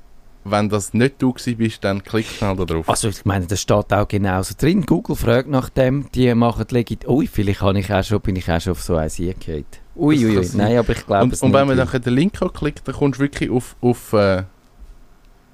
[0.52, 2.90] wenn das nicht du bist, dann klick schnell da drauf.
[2.90, 4.86] Also ich meine, das steht auch genauso drin.
[4.86, 7.08] Google fragt nach dem, die machen legit...
[7.08, 9.66] Ui, vielleicht habe ich auch schon, bin ich auch schon auf so eins eingehauen.
[9.96, 10.44] Ui, Das ui, ui.
[10.44, 10.58] sein.
[10.58, 13.24] Nein, aber ich glaube es und wenn man dann den Link anklickt, dann kommst du
[13.24, 14.44] wirklich auf, auf, äh,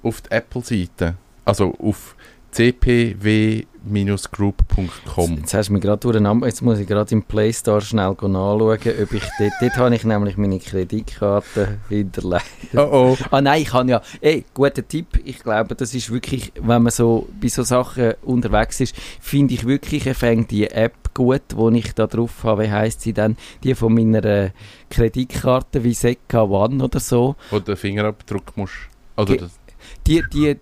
[0.02, 1.14] auf die Apple-Seite.
[1.44, 2.16] Also auf
[2.56, 5.36] cpw-group.com.
[5.38, 8.36] Jetzt hast du mir gerade durcheinander, jetzt muss ich gerade im Play Store schnell nachschauen,
[8.36, 12.44] ob ich dort, dort habe ich nämlich meine Kreditkarte hinterlegt.
[12.74, 13.16] Oh oh.
[13.30, 16.92] Ah nein, ich kann ja, ey, guter Tipp, ich glaube, das ist wirklich, wenn man
[16.92, 21.94] so bei so Sachen unterwegs ist, finde ich wirklich, fängt die App gut, wo ich
[21.94, 24.50] da drauf habe, wie heisst sie denn, die von meiner
[24.90, 28.74] Kreditkarte wie Seca One oder so, Wo du den Fingerabdruck musst.
[29.16, 29.58] Oder Ge- das,
[30.06, 30.56] die, die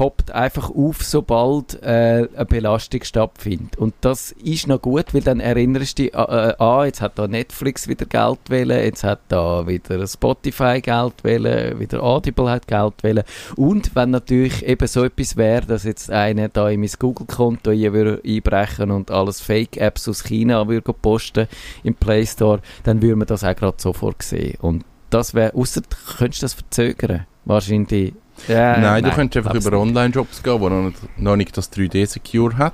[0.00, 3.76] poppt einfach auf, sobald äh, eine Belastung stattfindet.
[3.76, 7.28] Und das ist noch gut, weil dann erinnerst du dich, äh, ah, jetzt hat da
[7.28, 12.94] Netflix wieder Geld wählen, jetzt hat da wieder Spotify Geld wählen, wieder Audible hat Geld
[13.02, 13.24] wählen.
[13.56, 18.92] Und wenn natürlich eben so etwas wäre, dass jetzt einer da in mein Google-Konto einbrechen
[18.92, 21.46] und alles Fake-Apps aus China würde posten
[21.82, 24.56] im Play Store, dann würde man das auch gerade sofort sehen.
[24.62, 27.26] Und das wäre, außer du könntest das verzögern.
[27.44, 28.14] Wahrscheinlich.
[28.48, 29.80] Ja, nein, du könntest einfach über nicht.
[29.88, 32.72] Online-Shops gehen, wo noch nicht, noch nicht das 3D-Secure hat.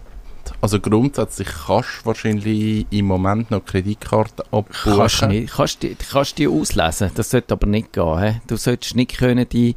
[0.61, 4.97] Also grundsätzlich kannst du wahrscheinlich im Moment noch Kreditkarten abbuchen.
[4.97, 8.19] Kannst du nicht, kannst die, kannst die auslesen, das sollte aber nicht gehen.
[8.23, 8.41] He?
[8.47, 9.75] Du solltest nicht können die,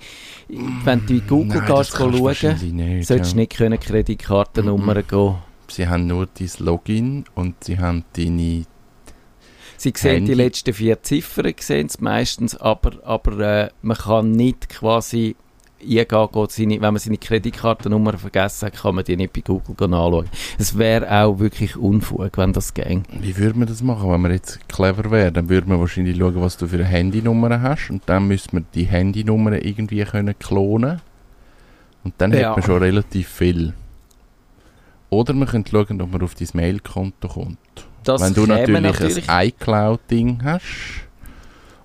[0.48, 3.38] wenn du in Google Nein, gehst, schauen, nicht, solltest ja.
[3.38, 5.08] nicht können Kreditkartennummern Mhm.
[5.08, 5.36] gehen.
[5.70, 8.66] Sie haben nur dein Login und sie haben deine...
[9.78, 10.32] Sie sehen Handy.
[10.32, 15.36] die letzten vier Ziffern, sehen es meistens, aber, aber äh, man kann nicht quasi
[15.82, 19.76] eingehen, geht seine, wenn man seine Kreditkartennummer vergessen hat, kann man die nicht bei Google
[19.94, 20.26] anschauen.
[20.58, 23.04] Es wäre auch wirklich Unfug, wenn das ging.
[23.20, 25.32] Wie würde man das machen, wenn man jetzt clever wäre?
[25.32, 28.66] Dann würde man wahrscheinlich schauen, was du für eine Handynummer hast und dann müsste man
[28.74, 31.02] die Handynummer irgendwie können klonen
[32.04, 32.50] und dann Ja.
[32.50, 33.74] hat man schon relativ viel.
[35.10, 37.58] Oder man könnte schauen, ob man auf dein Mailkonto kommt.
[38.04, 40.64] Das Wenn du käme natürlich, ein iCloud-Ding hast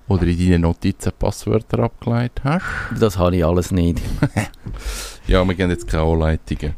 [0.07, 2.65] oder in deinen Notizen Passwörter abgeleitet hast.
[2.99, 4.01] das habe ich alles nicht.
[5.27, 6.75] Ja, wir gehen jetzt keine Anleitungen.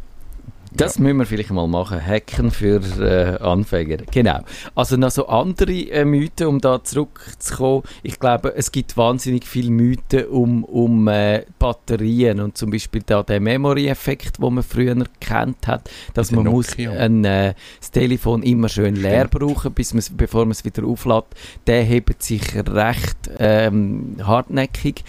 [0.78, 2.06] Das müssen wir vielleicht mal machen.
[2.06, 3.98] Hacken für äh, Anfänger.
[4.12, 4.40] Genau.
[4.76, 7.84] Also noch so andere äh, Mythen, um da zurückzukommen.
[8.04, 13.24] Ich glaube, es gibt wahnsinnig viele Mythen um, um äh, Batterien und zum Beispiel da
[13.24, 18.70] der Memory-Effekt, den man früher kennt hat, dass man muss ein, äh, das Telefon immer
[18.70, 19.44] schön leer Stimmt.
[19.44, 21.26] brauchen, bis bevor man es wieder auflädt.
[21.66, 25.04] Der hebt sich recht ähm, hartnäckig.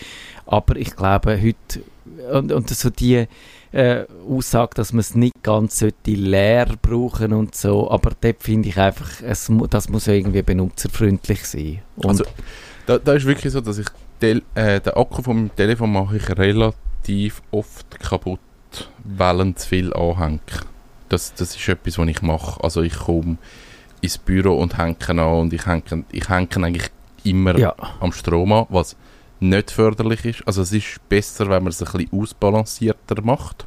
[0.47, 1.83] Aber ich glaube, heute
[2.33, 3.27] und, und so die
[3.73, 8.69] äh, Aussage, dass man es nicht ganz sollte leer brauchen und so, aber dort finde
[8.69, 11.83] ich einfach, es, das muss irgendwie benutzerfreundlich sein.
[11.97, 12.25] Und Also,
[12.87, 13.87] Da, da ist wirklich so, dass ich
[14.21, 14.41] äh,
[14.81, 18.41] den Akku von meinem Telefon mache ich relativ oft kaputt,
[19.05, 20.41] weil zu viel anhänge.
[21.09, 22.63] Das, das ist etwas, was ich mache.
[22.63, 23.39] Also ich komme
[24.01, 26.91] ins Büro und hänge an und ich hänge, ich hänge eigentlich
[27.25, 28.97] immer ja, am Strom an, was
[29.41, 30.47] nicht förderlich ist.
[30.47, 33.67] Also es ist besser, wenn man es ein bisschen ausbalancierter macht.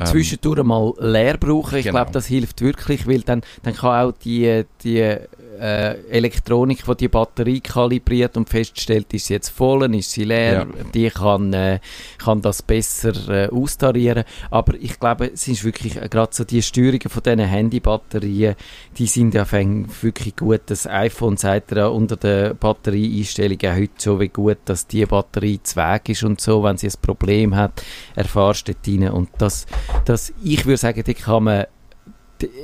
[0.00, 1.98] Ähm, zwischendurch mal leer brauchen, ich genau.
[1.98, 5.16] glaube, das hilft wirklich, weil dann, dann kann auch die, die
[5.60, 10.66] äh, Elektronik, die die Batterie kalibriert und feststellt, ist sie jetzt voll, ist sie leer,
[10.92, 11.80] die kann, äh,
[12.18, 14.24] kann das besser äh, austarieren.
[14.50, 18.54] Aber ich glaube, es ist wirklich äh, gerade so die Steuerungen von diesen Handybatterien,
[18.98, 20.62] die sind ja wirklich gut.
[20.66, 25.60] Das iPhone sagt ja unter der Batterieeinstellung auch heute so wie gut, dass die Batterie
[25.62, 27.82] zu Weg ist und so, wenn sie ein Problem hat,
[28.14, 29.10] erfahrst du dort rein.
[29.10, 29.66] Und das,
[30.04, 31.66] das, ich würde sagen, dort kann man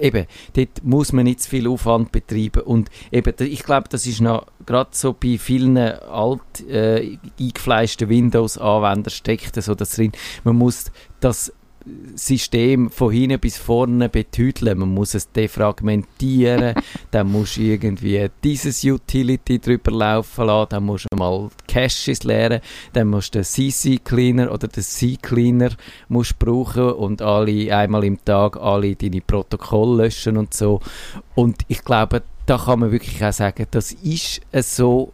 [0.00, 4.20] eben, dort muss man nicht zu viel Aufwand betreiben und eben, ich glaube, das ist
[4.20, 10.12] noch gerade so bei vielen alt äh, eingefleischten Windows-Anwendern steckt so das drin.
[10.44, 10.90] Man muss
[11.20, 11.52] das
[12.14, 14.78] System von hinten bis vorne betüdeln.
[14.78, 16.74] Man muss es defragmentieren,
[17.10, 22.60] dann musst du irgendwie dieses Utility drüber laufen lassen, dann musst du mal Caches leeren,
[22.92, 25.70] dann musst du den CC Cleaner oder den C Cleaner
[26.08, 30.80] musst brauchen und alle einmal im Tag alle deine Protokolle löschen und so.
[31.34, 35.12] Und ich glaube, da kann man wirklich auch sagen, das ist so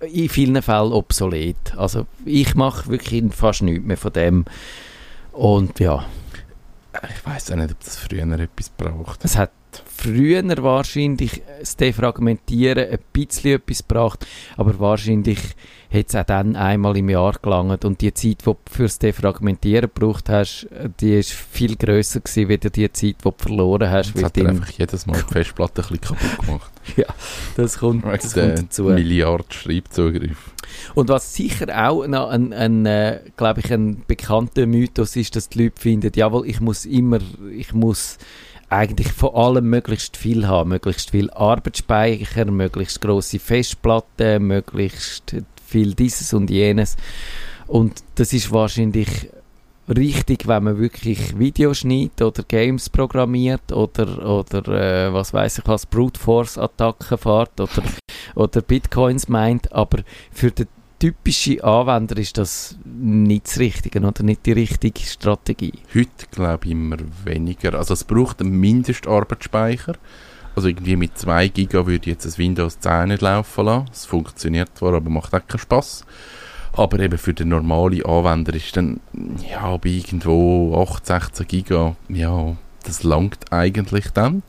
[0.00, 1.76] in vielen Fällen obsolet.
[1.76, 4.44] Also ich mache wirklich fast nichts mehr von dem.
[5.32, 6.04] Und ja.
[7.16, 9.24] Ich weiß auch nicht, ob das früher etwas braucht.
[9.24, 9.50] Es hat
[9.84, 15.38] früher wahrscheinlich das Defragmentieren ein bisschen etwas gebracht, aber wahrscheinlich
[15.92, 19.90] hat es auch dann einmal im Jahr gelangt und die Zeit, die du fürs Defragmentieren
[19.92, 20.68] gebraucht hast,
[21.00, 24.14] die ist viel grösser gewesen, als die Zeit, die du verloren hast.
[24.14, 26.72] Das hat einfach jedes Mal die Festplatte ein bisschen kaputt gemacht.
[26.96, 27.06] ja,
[27.56, 28.84] das kommt, das kommt dazu.
[28.84, 30.52] Milliard Schreibzugriff.
[30.94, 35.48] Und was sicher auch noch ein, ein äh, glaube ich, ein bekannter Mythos ist, dass
[35.48, 37.18] die Leute finden, jawohl, ich muss immer,
[37.52, 38.18] ich muss
[38.70, 40.70] eigentlich von allem möglichst viel haben.
[40.70, 46.96] Möglichst viel Arbeitsspeicher, möglichst große Festplatten, möglichst viel dieses und jenes.
[47.66, 49.30] Und das ist wahrscheinlich
[49.88, 55.66] richtig, wenn man wirklich Videos schneidet oder Games programmiert oder, oder äh, was weiß ich
[55.66, 57.82] was, Brute Force Attacken fährt oder,
[58.34, 60.66] oder Bitcoins meint, aber für den
[60.98, 65.74] typischen Anwender ist das nicht das Richtige oder nicht die richtige Strategie.
[65.94, 67.74] Heute glaube ich immer weniger.
[67.74, 69.94] Also es braucht einen Mindestarbeitsspeicher.
[70.56, 73.90] Also irgendwie mit 2 GB würde ich jetzt das Windows 10 nicht laufen lassen.
[73.92, 76.04] Es funktioniert zwar, aber macht auch keinen Spass.
[76.72, 79.00] Aber eben für den normalen Anwender ist dann,
[79.50, 84.42] ja, bei irgendwo 8, 16 GB, ja, das langt eigentlich dann.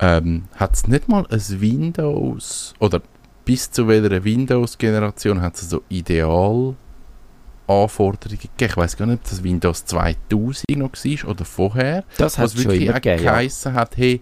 [0.00, 3.00] Ähm, hat es nicht mal ein Windows, oder
[3.44, 6.74] bis zu welcher Windows-Generation hat es so Ideal
[7.66, 8.70] Anforderungen gegeben.
[8.70, 12.04] Ich weiß gar nicht, ob das Windows 2000 noch war oder vorher.
[12.18, 13.72] Das hat schon immer gegeben, ja.
[13.72, 14.20] hat, hey,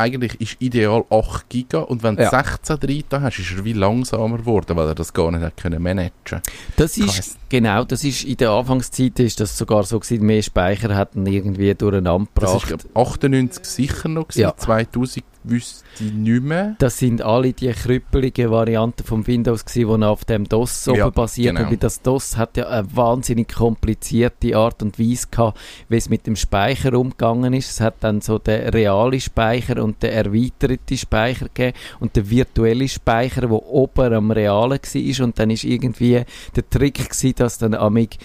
[0.00, 2.30] eigentlich ist ideal 8 GB und wenn du ja.
[2.30, 5.82] 16 drin hast, ist er wie langsamer geworden, weil er das gar nicht hat können
[5.82, 6.40] managen
[6.76, 10.94] Das ist, genau, das ist in der Anfangszeit ist das sogar so gewesen, mehr Speicher
[10.96, 12.70] hatten irgendwie durcheinander gebracht.
[12.70, 14.56] Das war 98 sicher noch gewesen, ja.
[14.56, 16.76] 2000 wüsste ich nicht mehr.
[16.78, 21.56] Das sind alle die krüppelige Varianten von Windows die auf dem DOS ja, oben basieren.
[21.56, 21.70] Genau.
[21.70, 26.26] Weil das DOS hat ja eine wahnsinnig komplizierte Art und Weise gehabt, wie es mit
[26.26, 27.70] dem Speicher umgegangen ist.
[27.70, 32.88] Es hat dann so den realen Speicher und den erweiterten Speicher gegeben und den virtuellen
[32.88, 35.24] Speicher, der oben am realen war.
[35.24, 36.22] Und dann ist irgendwie
[36.56, 38.18] der Trick gewesen, dass dann amig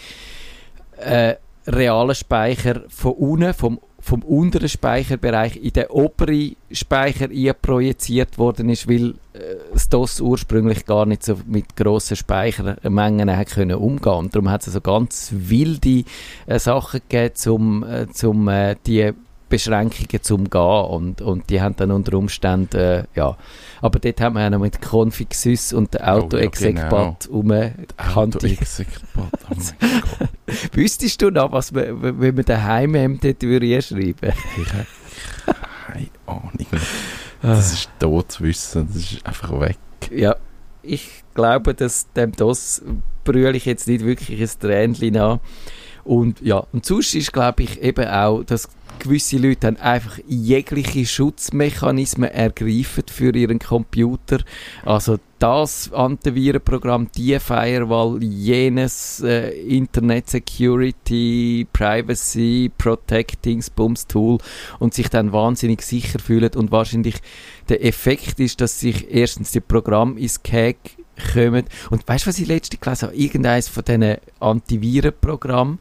[0.98, 1.36] äh,
[1.68, 8.88] realen Speicher von unten, vom vom unteren Speicherbereich in den oberen Speicher projiziert worden ist,
[8.88, 14.14] weil äh, das DOS ursprünglich gar nicht so mit grossen Speichermengen hat können umgehen.
[14.14, 16.04] Und darum hat es so also ganz wilde
[16.46, 17.34] äh, Sachen gegeben,
[18.24, 19.12] um äh, äh, die
[19.56, 23.38] Beschränkungen zum Gehen und, und die haben dann unter Umständen, äh, ja,
[23.82, 28.16] aber dort haben wir ja noch mit Config Sys und der Auto-Exec-Bot oh, ja, genau.
[28.16, 30.30] Auto-Exec-Bot, oh mein Gott.
[30.74, 34.86] Wüsstest du noch, was wir, wenn wir daheim dort schreiben Ich habe
[35.88, 36.68] keine Ahnung.
[37.42, 39.78] Das ist tot zu wissen, das ist einfach weg.
[40.12, 40.36] Ja,
[40.82, 42.82] ich glaube, dass dem DOS
[43.24, 45.40] brülle ich jetzt nicht wirklich ein Tränchen nach.
[46.04, 51.06] Und ja, und sonst ist, glaube ich, eben auch, dass gewisse Leute dann einfach jegliche
[51.06, 54.40] Schutzmechanismen ergreifen für ihren Computer.
[54.84, 64.38] Also das Antivirenprogramm, die Firewall, jenes äh, Internet Security, Privacy, Protecting, Bums Tool
[64.80, 67.16] und sich dann wahnsinnig sicher fühlen und wahrscheinlich
[67.70, 70.78] der Effekt ist, dass sich erstens die Programm ins Cag
[71.34, 73.18] kommen und weißt du, was ich letztens gelesen habe?
[73.18, 75.80] Irgendeines von diesen Antivirenprogrammen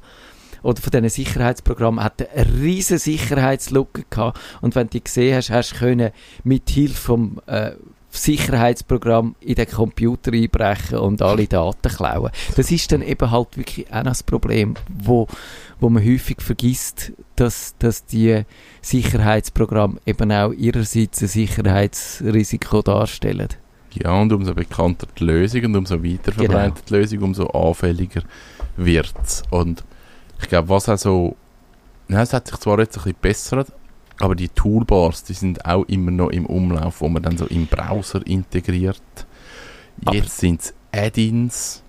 [0.64, 4.40] oder von diesen Sicherheitsprogrammen hat eine riesige Sicherheitslücke gehabt.
[4.60, 6.10] Und wenn du die gesehen hast, hast du können
[6.42, 7.72] mit Hilfe vom äh,
[8.10, 12.30] Sicherheitsprogramm in den Computer einbrechen und alle Daten klauen.
[12.56, 15.26] Das ist dann eben halt wirklich auch das Problem, wo,
[15.80, 18.42] wo man häufig vergisst, dass, dass die
[18.82, 23.48] Sicherheitsprogramme eben auch ihrerseits ein Sicherheitsrisiko darstellen.
[23.92, 26.86] Ja, und umso bekannter die Lösung und umso weiter verbreitet genau.
[26.88, 28.22] die Lösung, umso anfälliger
[28.76, 29.42] wird es.
[29.50, 29.84] Und
[30.40, 31.36] ich glaube, was auch so,
[32.08, 33.72] ja, es hat sich zwar jetzt ein bisschen bessert,
[34.20, 37.66] aber die Toolbars, die sind auch immer noch im Umlauf, wo man dann so im
[37.66, 39.00] Browser integriert.
[40.12, 41.83] Jetzt sind es Add-ins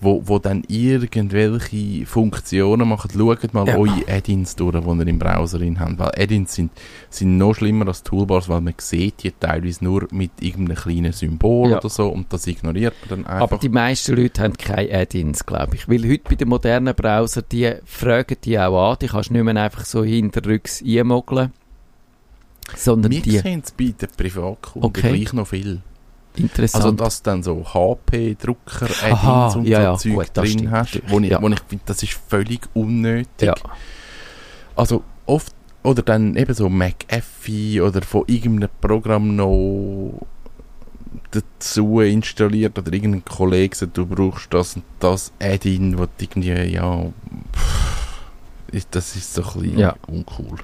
[0.00, 3.10] wo, wo dann irgendwelche Funktionen machen.
[3.12, 3.76] Schaut mal Ja.
[3.76, 5.98] eure Add-ins durch, die ihr im Browser drin habt.
[5.98, 6.70] Weil Add-ins sind,
[7.10, 11.70] sind noch schlimmer als Toolbars, weil man sieht die teilweise nur mit irgendeinem kleinen Symbol
[11.70, 11.78] Ja.
[11.78, 13.42] oder so und das ignoriert man dann einfach.
[13.50, 15.88] Aber die meisten Leute haben keine Add-ins, glaube ich.
[15.88, 18.96] Weil heute bei den modernen Browser, die fragen die auch an.
[19.02, 21.52] Die kannst du nicht mehr einfach so hinterrücks einmogeln.
[22.76, 23.38] Sondern Wir die...
[23.38, 25.08] sehen es bei den Privatkunden Okay.
[25.16, 25.80] gleich noch viel.
[26.38, 26.84] Interessant.
[26.84, 30.46] Also, dass du dann so HP-Drucker, Aha, Add-ins und ja, so ja, Zeug gut, drin
[30.46, 31.42] stimmt hast, wo ich, Ja.
[31.42, 33.26] wo ich finde, das ist völlig unnötig.
[33.42, 33.54] ja.
[34.76, 40.26] Also oft, oder dann eben so McAfee oder von irgendeinem Programm noch
[41.30, 47.02] dazu installiert oder irgendein Kollege sagt, du brauchst das und das Add-in, du irgendwie, ja,
[47.52, 49.94] pff, das ist so ein bisschen Ja.
[50.06, 50.58] uncool.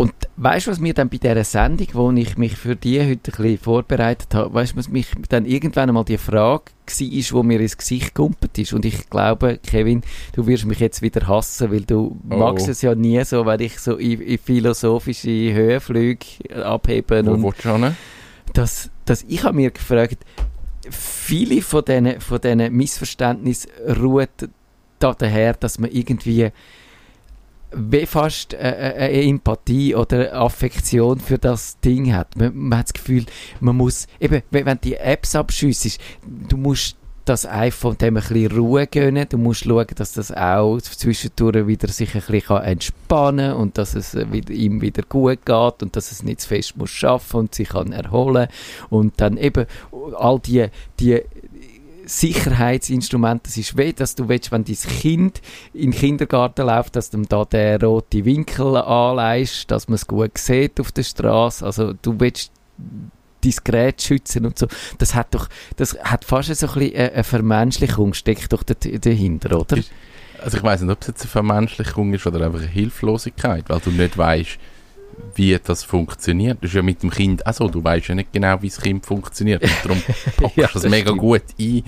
[0.00, 3.10] Und weißt du, was mir dann bei dieser Sendung, wo ich mich für die heute
[3.10, 7.42] ein bisschen vorbereitet habe, weißt du, was mich dann irgendwann einmal die Frage war, wo
[7.42, 8.72] mir ins Gesicht gumpet ist.
[8.72, 10.00] Und ich glaube, Kevin,
[10.32, 12.36] du wirst mich jetzt wieder hassen, weil du Oh.
[12.36, 16.24] magst es ja nie so, wenn ich so in, in philosophische Höhenflüge
[16.64, 17.22] abhebe.
[17.26, 17.92] Wo und du
[18.54, 20.24] dass, dass ich habe mir gefragt,
[20.90, 22.40] viele von diesen, von
[22.74, 24.28] Missverständnissen ruhen
[24.98, 26.50] da daher, dass man irgendwie wie
[28.06, 32.36] fast äh, äh, eine Empathie oder Affektion für das Ding hat.
[32.36, 33.26] Man, man hat das Gefühl,
[33.60, 36.00] man muss, eben, wenn die Apps abschüssest,
[36.48, 39.26] du musst das iPhone dem ein bisschen Ruhe gönnen.
[39.28, 43.94] Du musst schauen, dass das auch zwischendurch wieder sich ein bisschen kann entspannen und dass
[43.94, 47.54] es äh, ihm wieder gut geht und dass es nicht zu fest muss schaffen und
[47.54, 48.48] sich kann erholen
[48.88, 49.66] und dann eben
[50.16, 50.66] all die,
[50.98, 51.22] die
[52.10, 55.40] Sicherheitsinstrumente, das ist weh, dass du willst, wenn dein Kind
[55.72, 60.08] in den Kindergarten läuft, dass du ihm da den roten Winkel anleihst, dass man es
[60.08, 61.64] gut sieht auf der Straße.
[61.64, 62.50] Also du willst
[63.44, 64.66] dein Gerät schützen und so.
[64.98, 69.78] Das hat doch, das hat fast so ein bisschen eine Vermenschlichung, steckt doch dahinter, oder?
[70.42, 73.78] Also ich weiß nicht, ob es jetzt eine Vermenschlichung ist oder einfach eine Hilflosigkeit, weil
[73.78, 74.58] du nicht weißt,
[75.34, 76.58] wie das funktioniert.
[76.62, 78.80] Das ist ja mit dem Kind auch so, du weißt ja nicht genau, wie das
[78.80, 80.02] Kind funktioniert und darum
[80.36, 81.82] packst du Ja, das das mega gut ein.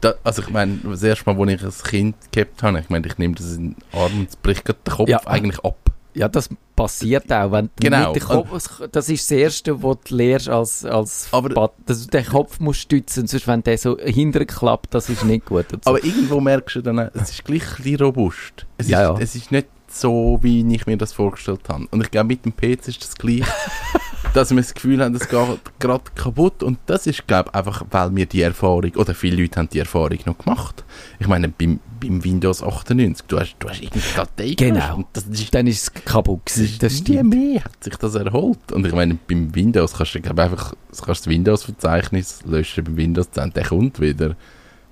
[0.00, 3.06] Da, also ich meine, das erste Mal, als ich ein Kind gehabt habe, ich meine,
[3.06, 5.20] ich nehme das in den Arm und es bricht gerade den Kopf Ja.
[5.26, 5.76] eigentlich ab.
[6.14, 7.52] Ja, das passiert auch.
[7.52, 8.12] Wenn Genau.
[8.14, 12.24] Kopf, das ist das Erste, was du lernst als, als Aber- Bat- dass du den
[12.26, 15.66] Kopf musst stützen, sonst wenn der so hinterklappt, das ist nicht gut.
[15.70, 15.78] So.
[15.84, 18.66] Aber irgendwo merkst du dann, es ist gleich ein bisschen robust.
[18.78, 19.24] Es, Ja, ist, ja.
[19.24, 21.86] es ist nicht so, wie ich mir das vorgestellt habe.
[21.90, 23.42] Und ich glaube, mit dem PC ist das gleich,
[24.34, 26.62] dass wir das Gefühl haben, es geht gerade kaputt.
[26.62, 29.78] Und das ist, glaube ich, einfach, weil wir die Erfahrung, oder viele Leute haben die
[29.78, 30.84] Erfahrung noch gemacht.
[31.18, 35.04] Ich meine, beim, beim Windows 98, du hast, du hast irgendeine Datei Genau.
[35.12, 36.72] das ist dann ist es kaputt das gewesen.
[36.72, 37.34] ist Das nie stimmt.
[37.34, 38.72] mehr hat sich das erholt.
[38.72, 42.96] Und ich meine, beim Windows kannst du glaub, einfach das, kannst das Windows-Verzeichnis löschen beim
[42.96, 44.36] Windows 10, der kommt wieder.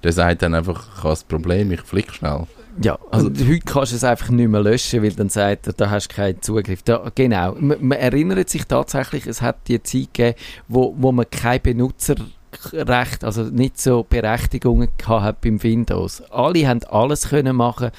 [0.03, 2.47] Der sagt dann einfach, ich habe ein Problem, ich flick schnell.
[2.83, 5.73] Ja, Also- also heute kannst du es einfach nicht mehr löschen, weil dann sagt er,
[5.73, 6.83] da hast du keinen Zugriff.
[6.83, 10.37] Da, genau, man, man erinnert sich tatsächlich, es hat die Zeit gegeben,
[10.69, 16.23] wo, wo man kein Benutzerrecht, also nicht so Berechtigungen gehabt beim Windows.
[16.31, 17.91] Alle haben alles können machen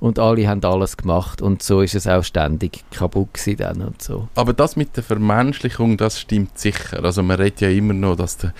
[0.00, 4.02] und alle haben alles gemacht und so ist es auch ständig kaputt gewesen dann und
[4.02, 4.28] so.
[4.34, 7.02] Aber das mit der Vermenschlichung, das stimmt sicher.
[7.04, 8.52] Also man redet ja immer noch, dass der,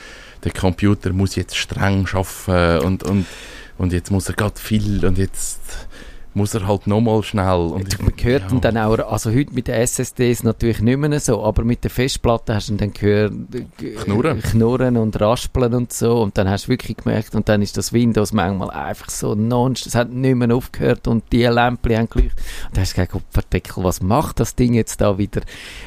[0.44, 3.26] der Computer muss jetzt streng arbeiten und, und,
[3.78, 5.88] und jetzt muss er gerade viel und jetzt
[6.34, 7.70] muss er halt nochmal schnell.
[7.70, 8.58] Und Man hört ja.
[8.58, 12.54] dann auch, also heute mit den SSDs natürlich nicht mehr so, aber mit der Festplatte
[12.54, 14.42] hast du dann gehört, äh, Knurren.
[14.42, 17.92] knurren und raspeln und so und dann hast du wirklich gemerkt und dann ist das
[17.92, 22.44] Windows manchmal einfach so nonst, es hat nicht mehr aufgehört und die Lämpchen haben geleuchtet
[22.66, 25.42] und dann hast du gedacht, oh, Verdeckel, was macht das Ding jetzt da wieder,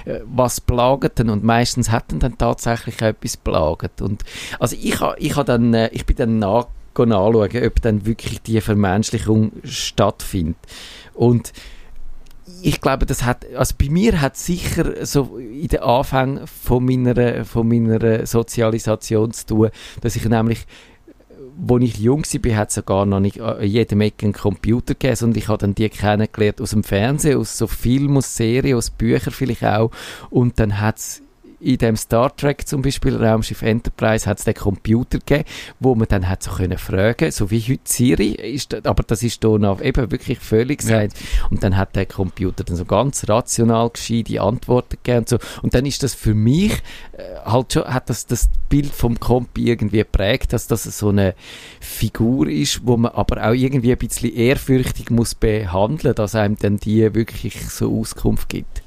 [0.05, 4.23] Äh, was plagt denn und meistens hat dann tatsächlich auch etwas plagt und
[4.59, 6.67] also ich ha, ich ha dann, äh, ich bin dann nach
[6.99, 10.57] anschauen, ob dann wirklich die Vermenschlichung stattfindet.
[11.13, 11.53] Und
[12.61, 17.45] ich glaube, das hat, also bei mir hat sicher so in den Anfängen von meiner,
[17.45, 19.69] von meiner Sozialisation zu tun,
[20.01, 20.65] dass ich nämlich
[21.69, 24.93] als ich jung war, hat es ja gar noch nicht an jedem Ecke einen Computer
[24.93, 28.77] gegeben, und ich habe dann die kennengelernt aus dem Fernsehen, aus so Filmen, aus Serien,
[28.77, 29.91] aus Büchern vielleicht auch.
[30.29, 31.23] Und dann hat es
[31.59, 35.43] in dem Star Trek zum Beispiel, Raumschiff Enterprise, hat es den Computer gegeben,
[35.79, 39.23] wo man dann hat so können fragen, so wie heute Siri, ist, das- aber das
[39.23, 41.03] ist da noch eben wirklich völlig Ja.
[41.03, 41.17] gesagt.
[41.49, 45.37] Und dann hat der Computer dann so ganz rational gescheite Antworten gegeben und so.
[45.61, 46.73] Und dann ist das für mich
[47.13, 51.33] äh, halt schon, hat das das Bild vom Kompi irgendwie geprägt, dass das so eine
[51.79, 56.77] Figur ist, wo man aber auch irgendwie ein bisschen ehrfürchtig muss behandeln, dass einem dann
[56.77, 58.83] die wirklich so Auskunft gibt.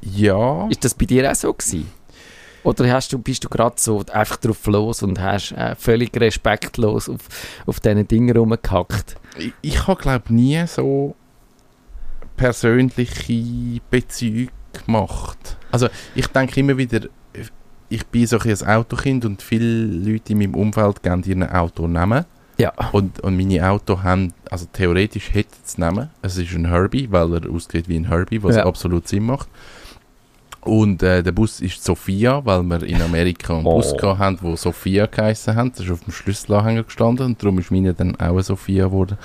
[0.00, 0.68] Ja.
[0.68, 1.90] Ist das bei dir auch so gewesen?
[2.64, 7.08] Oder hast du, bist du gerade so einfach drauf los und hast äh, völlig respektlos
[7.08, 7.20] auf,
[7.66, 9.16] auf diesen Dingen rumgehackt?
[9.38, 11.14] Ich, ich habe, glaube nie so
[12.36, 15.56] persönliche Bezüge gemacht.
[15.70, 17.08] Also ich denke immer wieder,
[17.88, 21.86] ich bin so ein, ein Autokind und viele Leute in meinem Umfeld geben ihr Auto
[21.86, 22.24] nehmen.
[22.58, 22.72] Ja.
[22.92, 26.10] Und, und meine Autos haben, also theoretisch hätte es nehmen.
[26.22, 28.66] Es ist ein Herbie, weil er aussieht wie ein Herbie, was Ja.
[28.66, 29.48] absolut Sinn macht.
[30.68, 33.76] Und äh, der Bus ist Sophia, weil wir in Amerika einen Oh.
[33.76, 35.72] Bus gehabt haben, wo Sophia geheißen haben.
[35.72, 39.16] Das ist auf dem Schlüsselanhänger gestanden und darum ist meine dann auch eine Sophia geworden.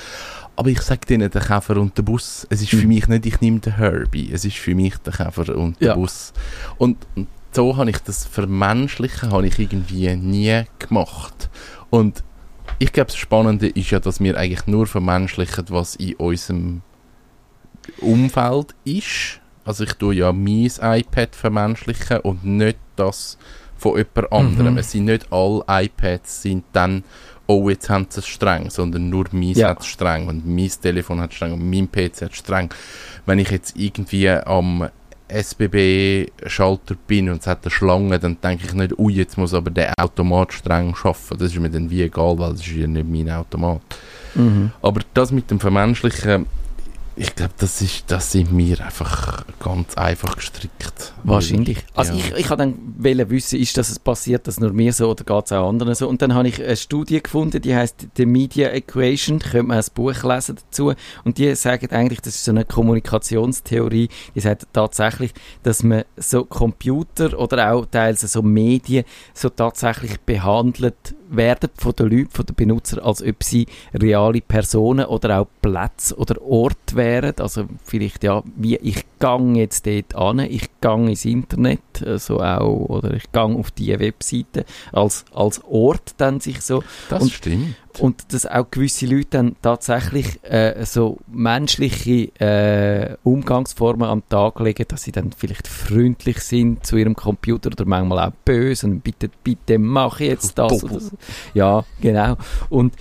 [0.55, 2.87] Aber ich sage denen, der Käfer und der Bus, es ist für Mhm.
[2.87, 5.93] mich nicht, ich nehme den Herbie, es ist für mich der Käfer und der Ja.
[5.95, 6.31] Bus.
[6.77, 11.49] Und, und so habe ich das Vermenschlichen habe ich irgendwie nie gemacht.
[11.89, 12.23] Und
[12.79, 16.81] ich glaube, das Spannende ist ja, dass wir eigentlich nur vermenschlichen, was in unserem
[17.99, 19.39] Umfeld ist.
[19.65, 23.37] Also ich tue ja mein iPad vermenschlichen und nicht das
[23.77, 24.73] von jemand anderem.
[24.73, 24.79] Mhm.
[24.79, 27.03] Es sind nicht alle iPads sind dann,
[27.47, 29.69] oh jetzt haben sie es streng, sondern nur meins Ja.
[29.69, 32.69] hat es streng und mein Telefon hat streng und mein PC hat streng.
[33.25, 34.89] Wenn ich jetzt irgendwie am
[35.29, 39.71] SBB-Schalter bin und es hat eine Schlange, dann denke ich nicht, ui, jetzt muss aber
[39.71, 41.37] der Automat streng schaffen.
[41.37, 43.81] Das ist mir dann wie egal, weil das ist ja nicht mein Automat.
[44.35, 44.71] Mhm.
[44.81, 46.45] Aber das mit dem Vermenschlichen,
[47.15, 51.13] ich glaube, das, ist, das sind wir einfach ganz einfach gestrickt.
[51.23, 51.77] Wahrscheinlich.
[51.93, 52.19] Also Ja.
[52.19, 55.51] ich, ich habe dann wissen, ist das passiert, das nur mir so oder geht es
[55.51, 56.07] auch anderen so?
[56.07, 59.77] Und dann habe ich eine Studie gefunden, die heißt The Media Equation, da könnte man
[59.77, 60.93] ein Buch lesen dazu.
[61.23, 66.45] Und die sagen eigentlich, das ist so eine Kommunikationstheorie, die sagt tatsächlich, dass man so
[66.45, 72.55] Computer oder auch teils so Medien so tatsächlich behandelt werden von den Leuten, von den
[72.55, 77.33] Benutzern, als ob sie reale Personen oder auch Plätze oder Orte wären.
[77.39, 82.39] Also vielleicht ja, wie ich gang jetzt dort an, ich gang ins Internet, äh, so
[82.41, 87.31] auch, oder ich gang auf die Webseite als, als Ort dann sich so Das Und-
[87.31, 87.75] stimmt.
[87.99, 94.83] und dass auch gewisse Leute dann tatsächlich äh, so menschliche äh, Umgangsformen am Tag legen,
[94.89, 99.29] dass sie dann vielleicht freundlich sind zu ihrem Computer oder manchmal auch böse und bitte,
[99.43, 100.83] bitte mach jetzt das.
[100.83, 101.11] Oder so.
[101.53, 102.35] Ja, genau.
[102.69, 102.93] Und,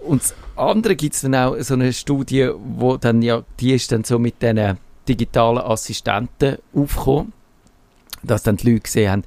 [0.00, 3.92] und das andere gibt es dann auch so eine Studie, wo dann ja, die ist
[3.92, 4.76] dann so mit diesen
[5.08, 7.32] digitalen Assistenten aufgekommen,
[8.22, 9.24] dass dann die Leute gesehen haben,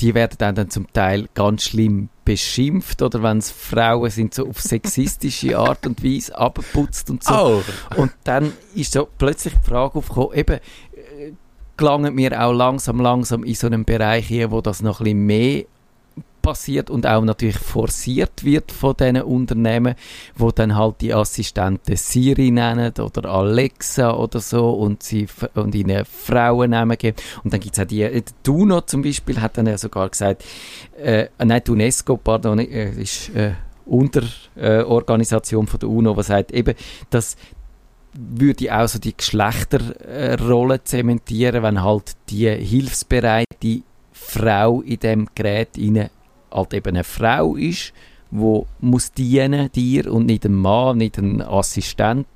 [0.00, 4.48] die werden dann, dann zum Teil ganz schlimm beschimpft oder wenn es Frauen sind, so
[4.48, 7.34] auf sexistische Art und Weise abgeputzt und so.
[7.34, 7.62] Oh,
[7.96, 11.32] Und dann ist so plötzlich die Frage aufgekommen, eben, äh,
[11.76, 15.26] gelangen wir auch langsam, langsam in so einen Bereich hier, wo das noch ein bisschen
[15.26, 15.64] mehr
[16.46, 19.96] passiert und auch natürlich forciert wird von diesen Unternehmen,
[20.36, 26.04] wo dann halt die Assistenten Siri nennen oder Alexa oder so und, sie, und ihnen
[26.04, 27.16] Frauennamen geben.
[27.42, 30.44] Und dann gibt es auch die, äh, Duno zum Beispiel hat dann ja sogar gesagt,
[30.96, 36.52] äh, nein, die UNESCO, pardon, äh, ist äh, Unterorganisation äh, von der UNO, was sagt
[36.52, 36.76] eben,
[37.10, 37.36] dass
[38.18, 43.82] würde auch so die Geschlechterrolle zementieren, wenn halt die hilfsbereite
[44.12, 45.76] Frau in dem Gerät
[46.50, 47.92] halt eben eine Frau ist,
[48.30, 52.26] wo muss dienen dir und nicht ein Mann, nicht ein Assistent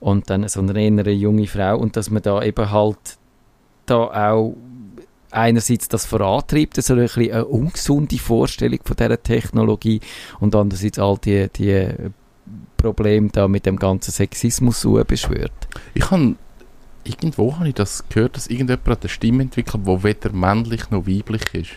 [0.00, 2.98] und dann so eine eine junge Frau und dass man da eben halt
[3.86, 4.56] da auch
[5.30, 10.00] einerseits das vorantreibt, so ein eine ungesunde Vorstellung von dieser Technologie
[10.40, 11.88] und andererseits all die, die
[12.76, 15.68] Probleme da mit dem ganzen Sexismus so beschwört.
[15.94, 16.36] ich habe
[17.04, 21.42] irgendwo habe ich das gehört, dass irgendjemand eine Stimme entwickelt, wo weder männlich noch weiblich
[21.52, 21.70] ist.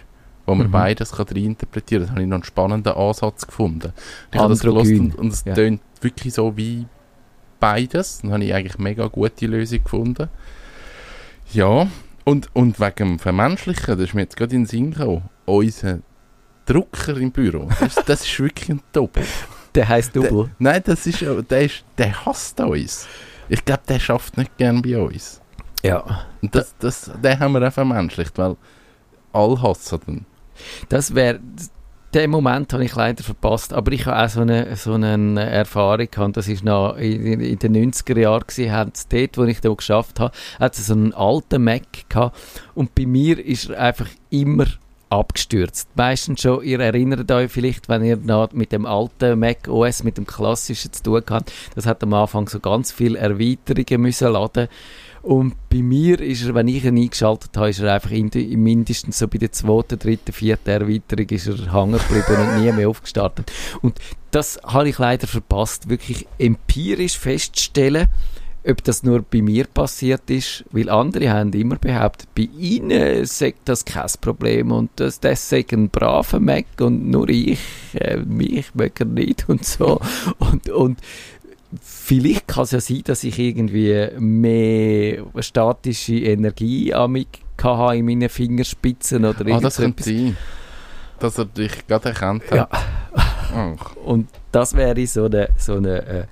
[0.50, 0.72] Wo man Mhm.
[0.72, 2.08] beides kann reinterpretieren kann.
[2.08, 3.94] Das habe ich noch einen spannenden Ansatz gefunden.
[4.32, 5.54] Ich habe das gelesen und, und es Ja.
[5.54, 6.86] tönt wirklich so wie
[7.60, 8.22] beides.
[8.22, 10.30] Dann habe ich eigentlich eine mega gute Lösung gefunden.
[11.52, 11.88] Ja,
[12.26, 16.00] und, und wegen dem Vermenschlichen, das ist mir jetzt gerade in den Sinn gekommen, unser
[16.66, 19.18] Drucker im Büro, das, ist- das ist wirklich ein Top.
[19.76, 20.50] Der heißt Double.
[20.58, 23.08] Nein, das ist, der, ist, der hasst uns.
[23.50, 25.42] Ich glaube, der schafft nicht gern bei uns.
[25.84, 26.26] Ja.
[26.42, 28.58] Und das, das, den haben wir auch vermenschlicht, weil
[29.32, 30.26] alle hassen den.
[30.90, 31.40] Das wäre.
[32.16, 36.08] Den Moment habe ich leider verpasst, aber ich habe auch so eine, so eine Erfahrung
[36.10, 36.38] gehabt.
[36.38, 40.74] Das war noch in, in den 90er Jahren, dort, wo ich da geschafft habe, hat
[40.74, 42.36] es so einen alten Mac gehabt.
[42.74, 44.66] Und bei mir ist er einfach immer
[45.10, 45.90] abgestürzt.
[45.96, 50.18] Meistens schon, ihr erinnert euch vielleicht, wenn ihr noch mit dem alten Mac OS, mit
[50.18, 54.68] dem klassischen zu tun habt, das hat am Anfang so ganz viele Erweiterungen müssen laden
[55.30, 58.32] und bei mir ist er, wenn ich ihn eingeschaltet habe, ist er einfach in,
[58.64, 62.90] mindestens so bei der zweiten, dritten, vierten Erweiterung ist er hängen geblieben und nie mehr
[62.90, 63.52] aufgestartet.
[63.84, 64.00] Und
[64.32, 68.08] das habe ich leider verpasst, wirklich empirisch festzustellen,
[68.68, 73.54] ob das nur bei mir passiert ist, weil andere haben immer behauptet, bei ihnen sei
[73.66, 77.60] das kein Problem und das, das sei ein braver Mac und nur ich,
[77.94, 80.02] äh, mich möge er nicht und so.
[80.40, 81.00] Und, und
[81.82, 87.28] vielleicht kann es ja sein, dass ich irgendwie mehr statische Energie an mich
[87.62, 90.38] hatte in meinen Fingerspitzen oder Ah, das könnte sein.
[91.20, 92.56] Dass er dich gerade erkannt hat.
[92.56, 92.70] Ja,
[93.54, 93.96] Ach.
[93.98, 96.24] und das wäre so eine, so eine äh,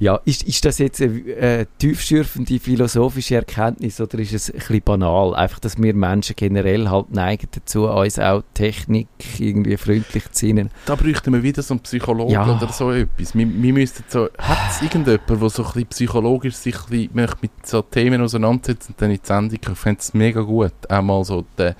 [0.00, 4.82] ja, ist, ist das jetzt eine äh, tiefschürfende philosophische Erkenntnis oder ist es ein bisschen
[4.82, 5.34] banal?
[5.34, 10.70] Einfach, dass wir Menschen generell halt neigen dazu, uns auch Technik irgendwie freundlich zu sehen.
[10.86, 12.44] Da bräuchten wir wieder so einen Psychologen Ja.
[12.56, 13.34] oder so etwas.
[13.34, 17.10] Wir, wir müssten so, hat es irgendjemand, der so ein bisschen psychologisch sich ein bisschen
[17.14, 19.76] möchte mit so Themen auseinandersetzt und dann in die Sendung kommt?
[19.76, 20.72] Ich fände es mega gut.
[20.88, 21.76] Einmal so, der,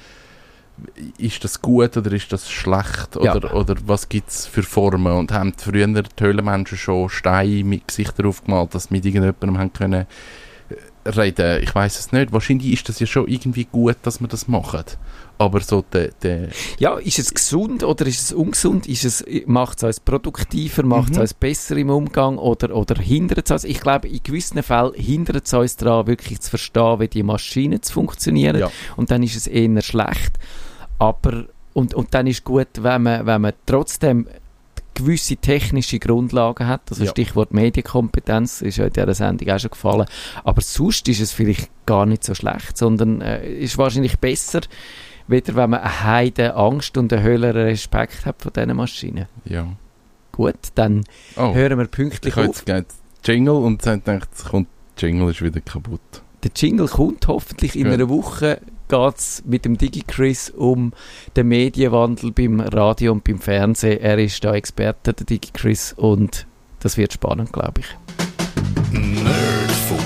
[1.18, 3.16] ist das gut oder ist das schlecht?
[3.22, 3.36] Ja.
[3.36, 5.12] Oder, oder was gibt es für Formen?
[5.12, 9.72] Und haben früher die Höhlenmenschen schon Steine mit Gesichtern aufgemalt, dass sie mit irgendjemandem haben
[9.72, 10.06] können
[11.04, 11.62] äh, reden?
[11.62, 12.32] Ich weiß es nicht.
[12.32, 14.84] Wahrscheinlich ist das ja schon irgendwie gut, dass wir das machen.
[15.36, 16.48] Aber so der, der
[16.78, 18.86] Ja, ist es gesund oder ist es ungesund?
[18.86, 21.22] Ist es, macht es uns produktiver, macht es Mhm.
[21.22, 23.64] uns besser im Umgang oder, oder hindert es uns?
[23.64, 27.82] Ich glaube, in gewissen Fällen hindert es uns daran, wirklich zu verstehen, wie die Maschinen
[27.82, 28.58] zu funktionieren.
[28.58, 28.70] Ja.
[28.96, 30.38] Und dann ist es eher schlecht.
[30.98, 34.26] Aber, und, und dann ist gut, wenn man, wenn man trotzdem
[34.94, 37.10] gewisse technische Grundlagen hat, also Ja.
[37.10, 40.06] Stichwort Medienkompetenz, ist ja in dieser Sendung auch schon gefallen,
[40.44, 44.60] aber sonst ist es vielleicht gar nicht so schlecht, sondern äh, ist wahrscheinlich besser,
[45.26, 49.26] weder wenn man eine Heide Angst und einen höheren Respekt hat von diesen Maschinen.
[49.44, 49.66] ja.
[50.30, 51.04] Gut, dann
[51.36, 51.54] Oh.
[51.54, 52.46] hören wir pünktlich Ich auf.
[52.46, 52.86] jetzt gedacht,
[53.24, 54.66] Jingle und dann es kommt,
[54.98, 56.00] Jingle ist wieder kaputt.
[56.42, 58.60] Der Jingle kommt hoffentlich in einer Woche.
[58.94, 60.92] Geht es mit dem DigiChris um
[61.34, 64.00] den Medienwandel beim Radio und beim Fernsehen.
[64.00, 66.46] Er ist da Experte, der DigiChris, und
[66.78, 67.88] das wird spannend, glaube ich.
[68.92, 70.00] Nerdfunk.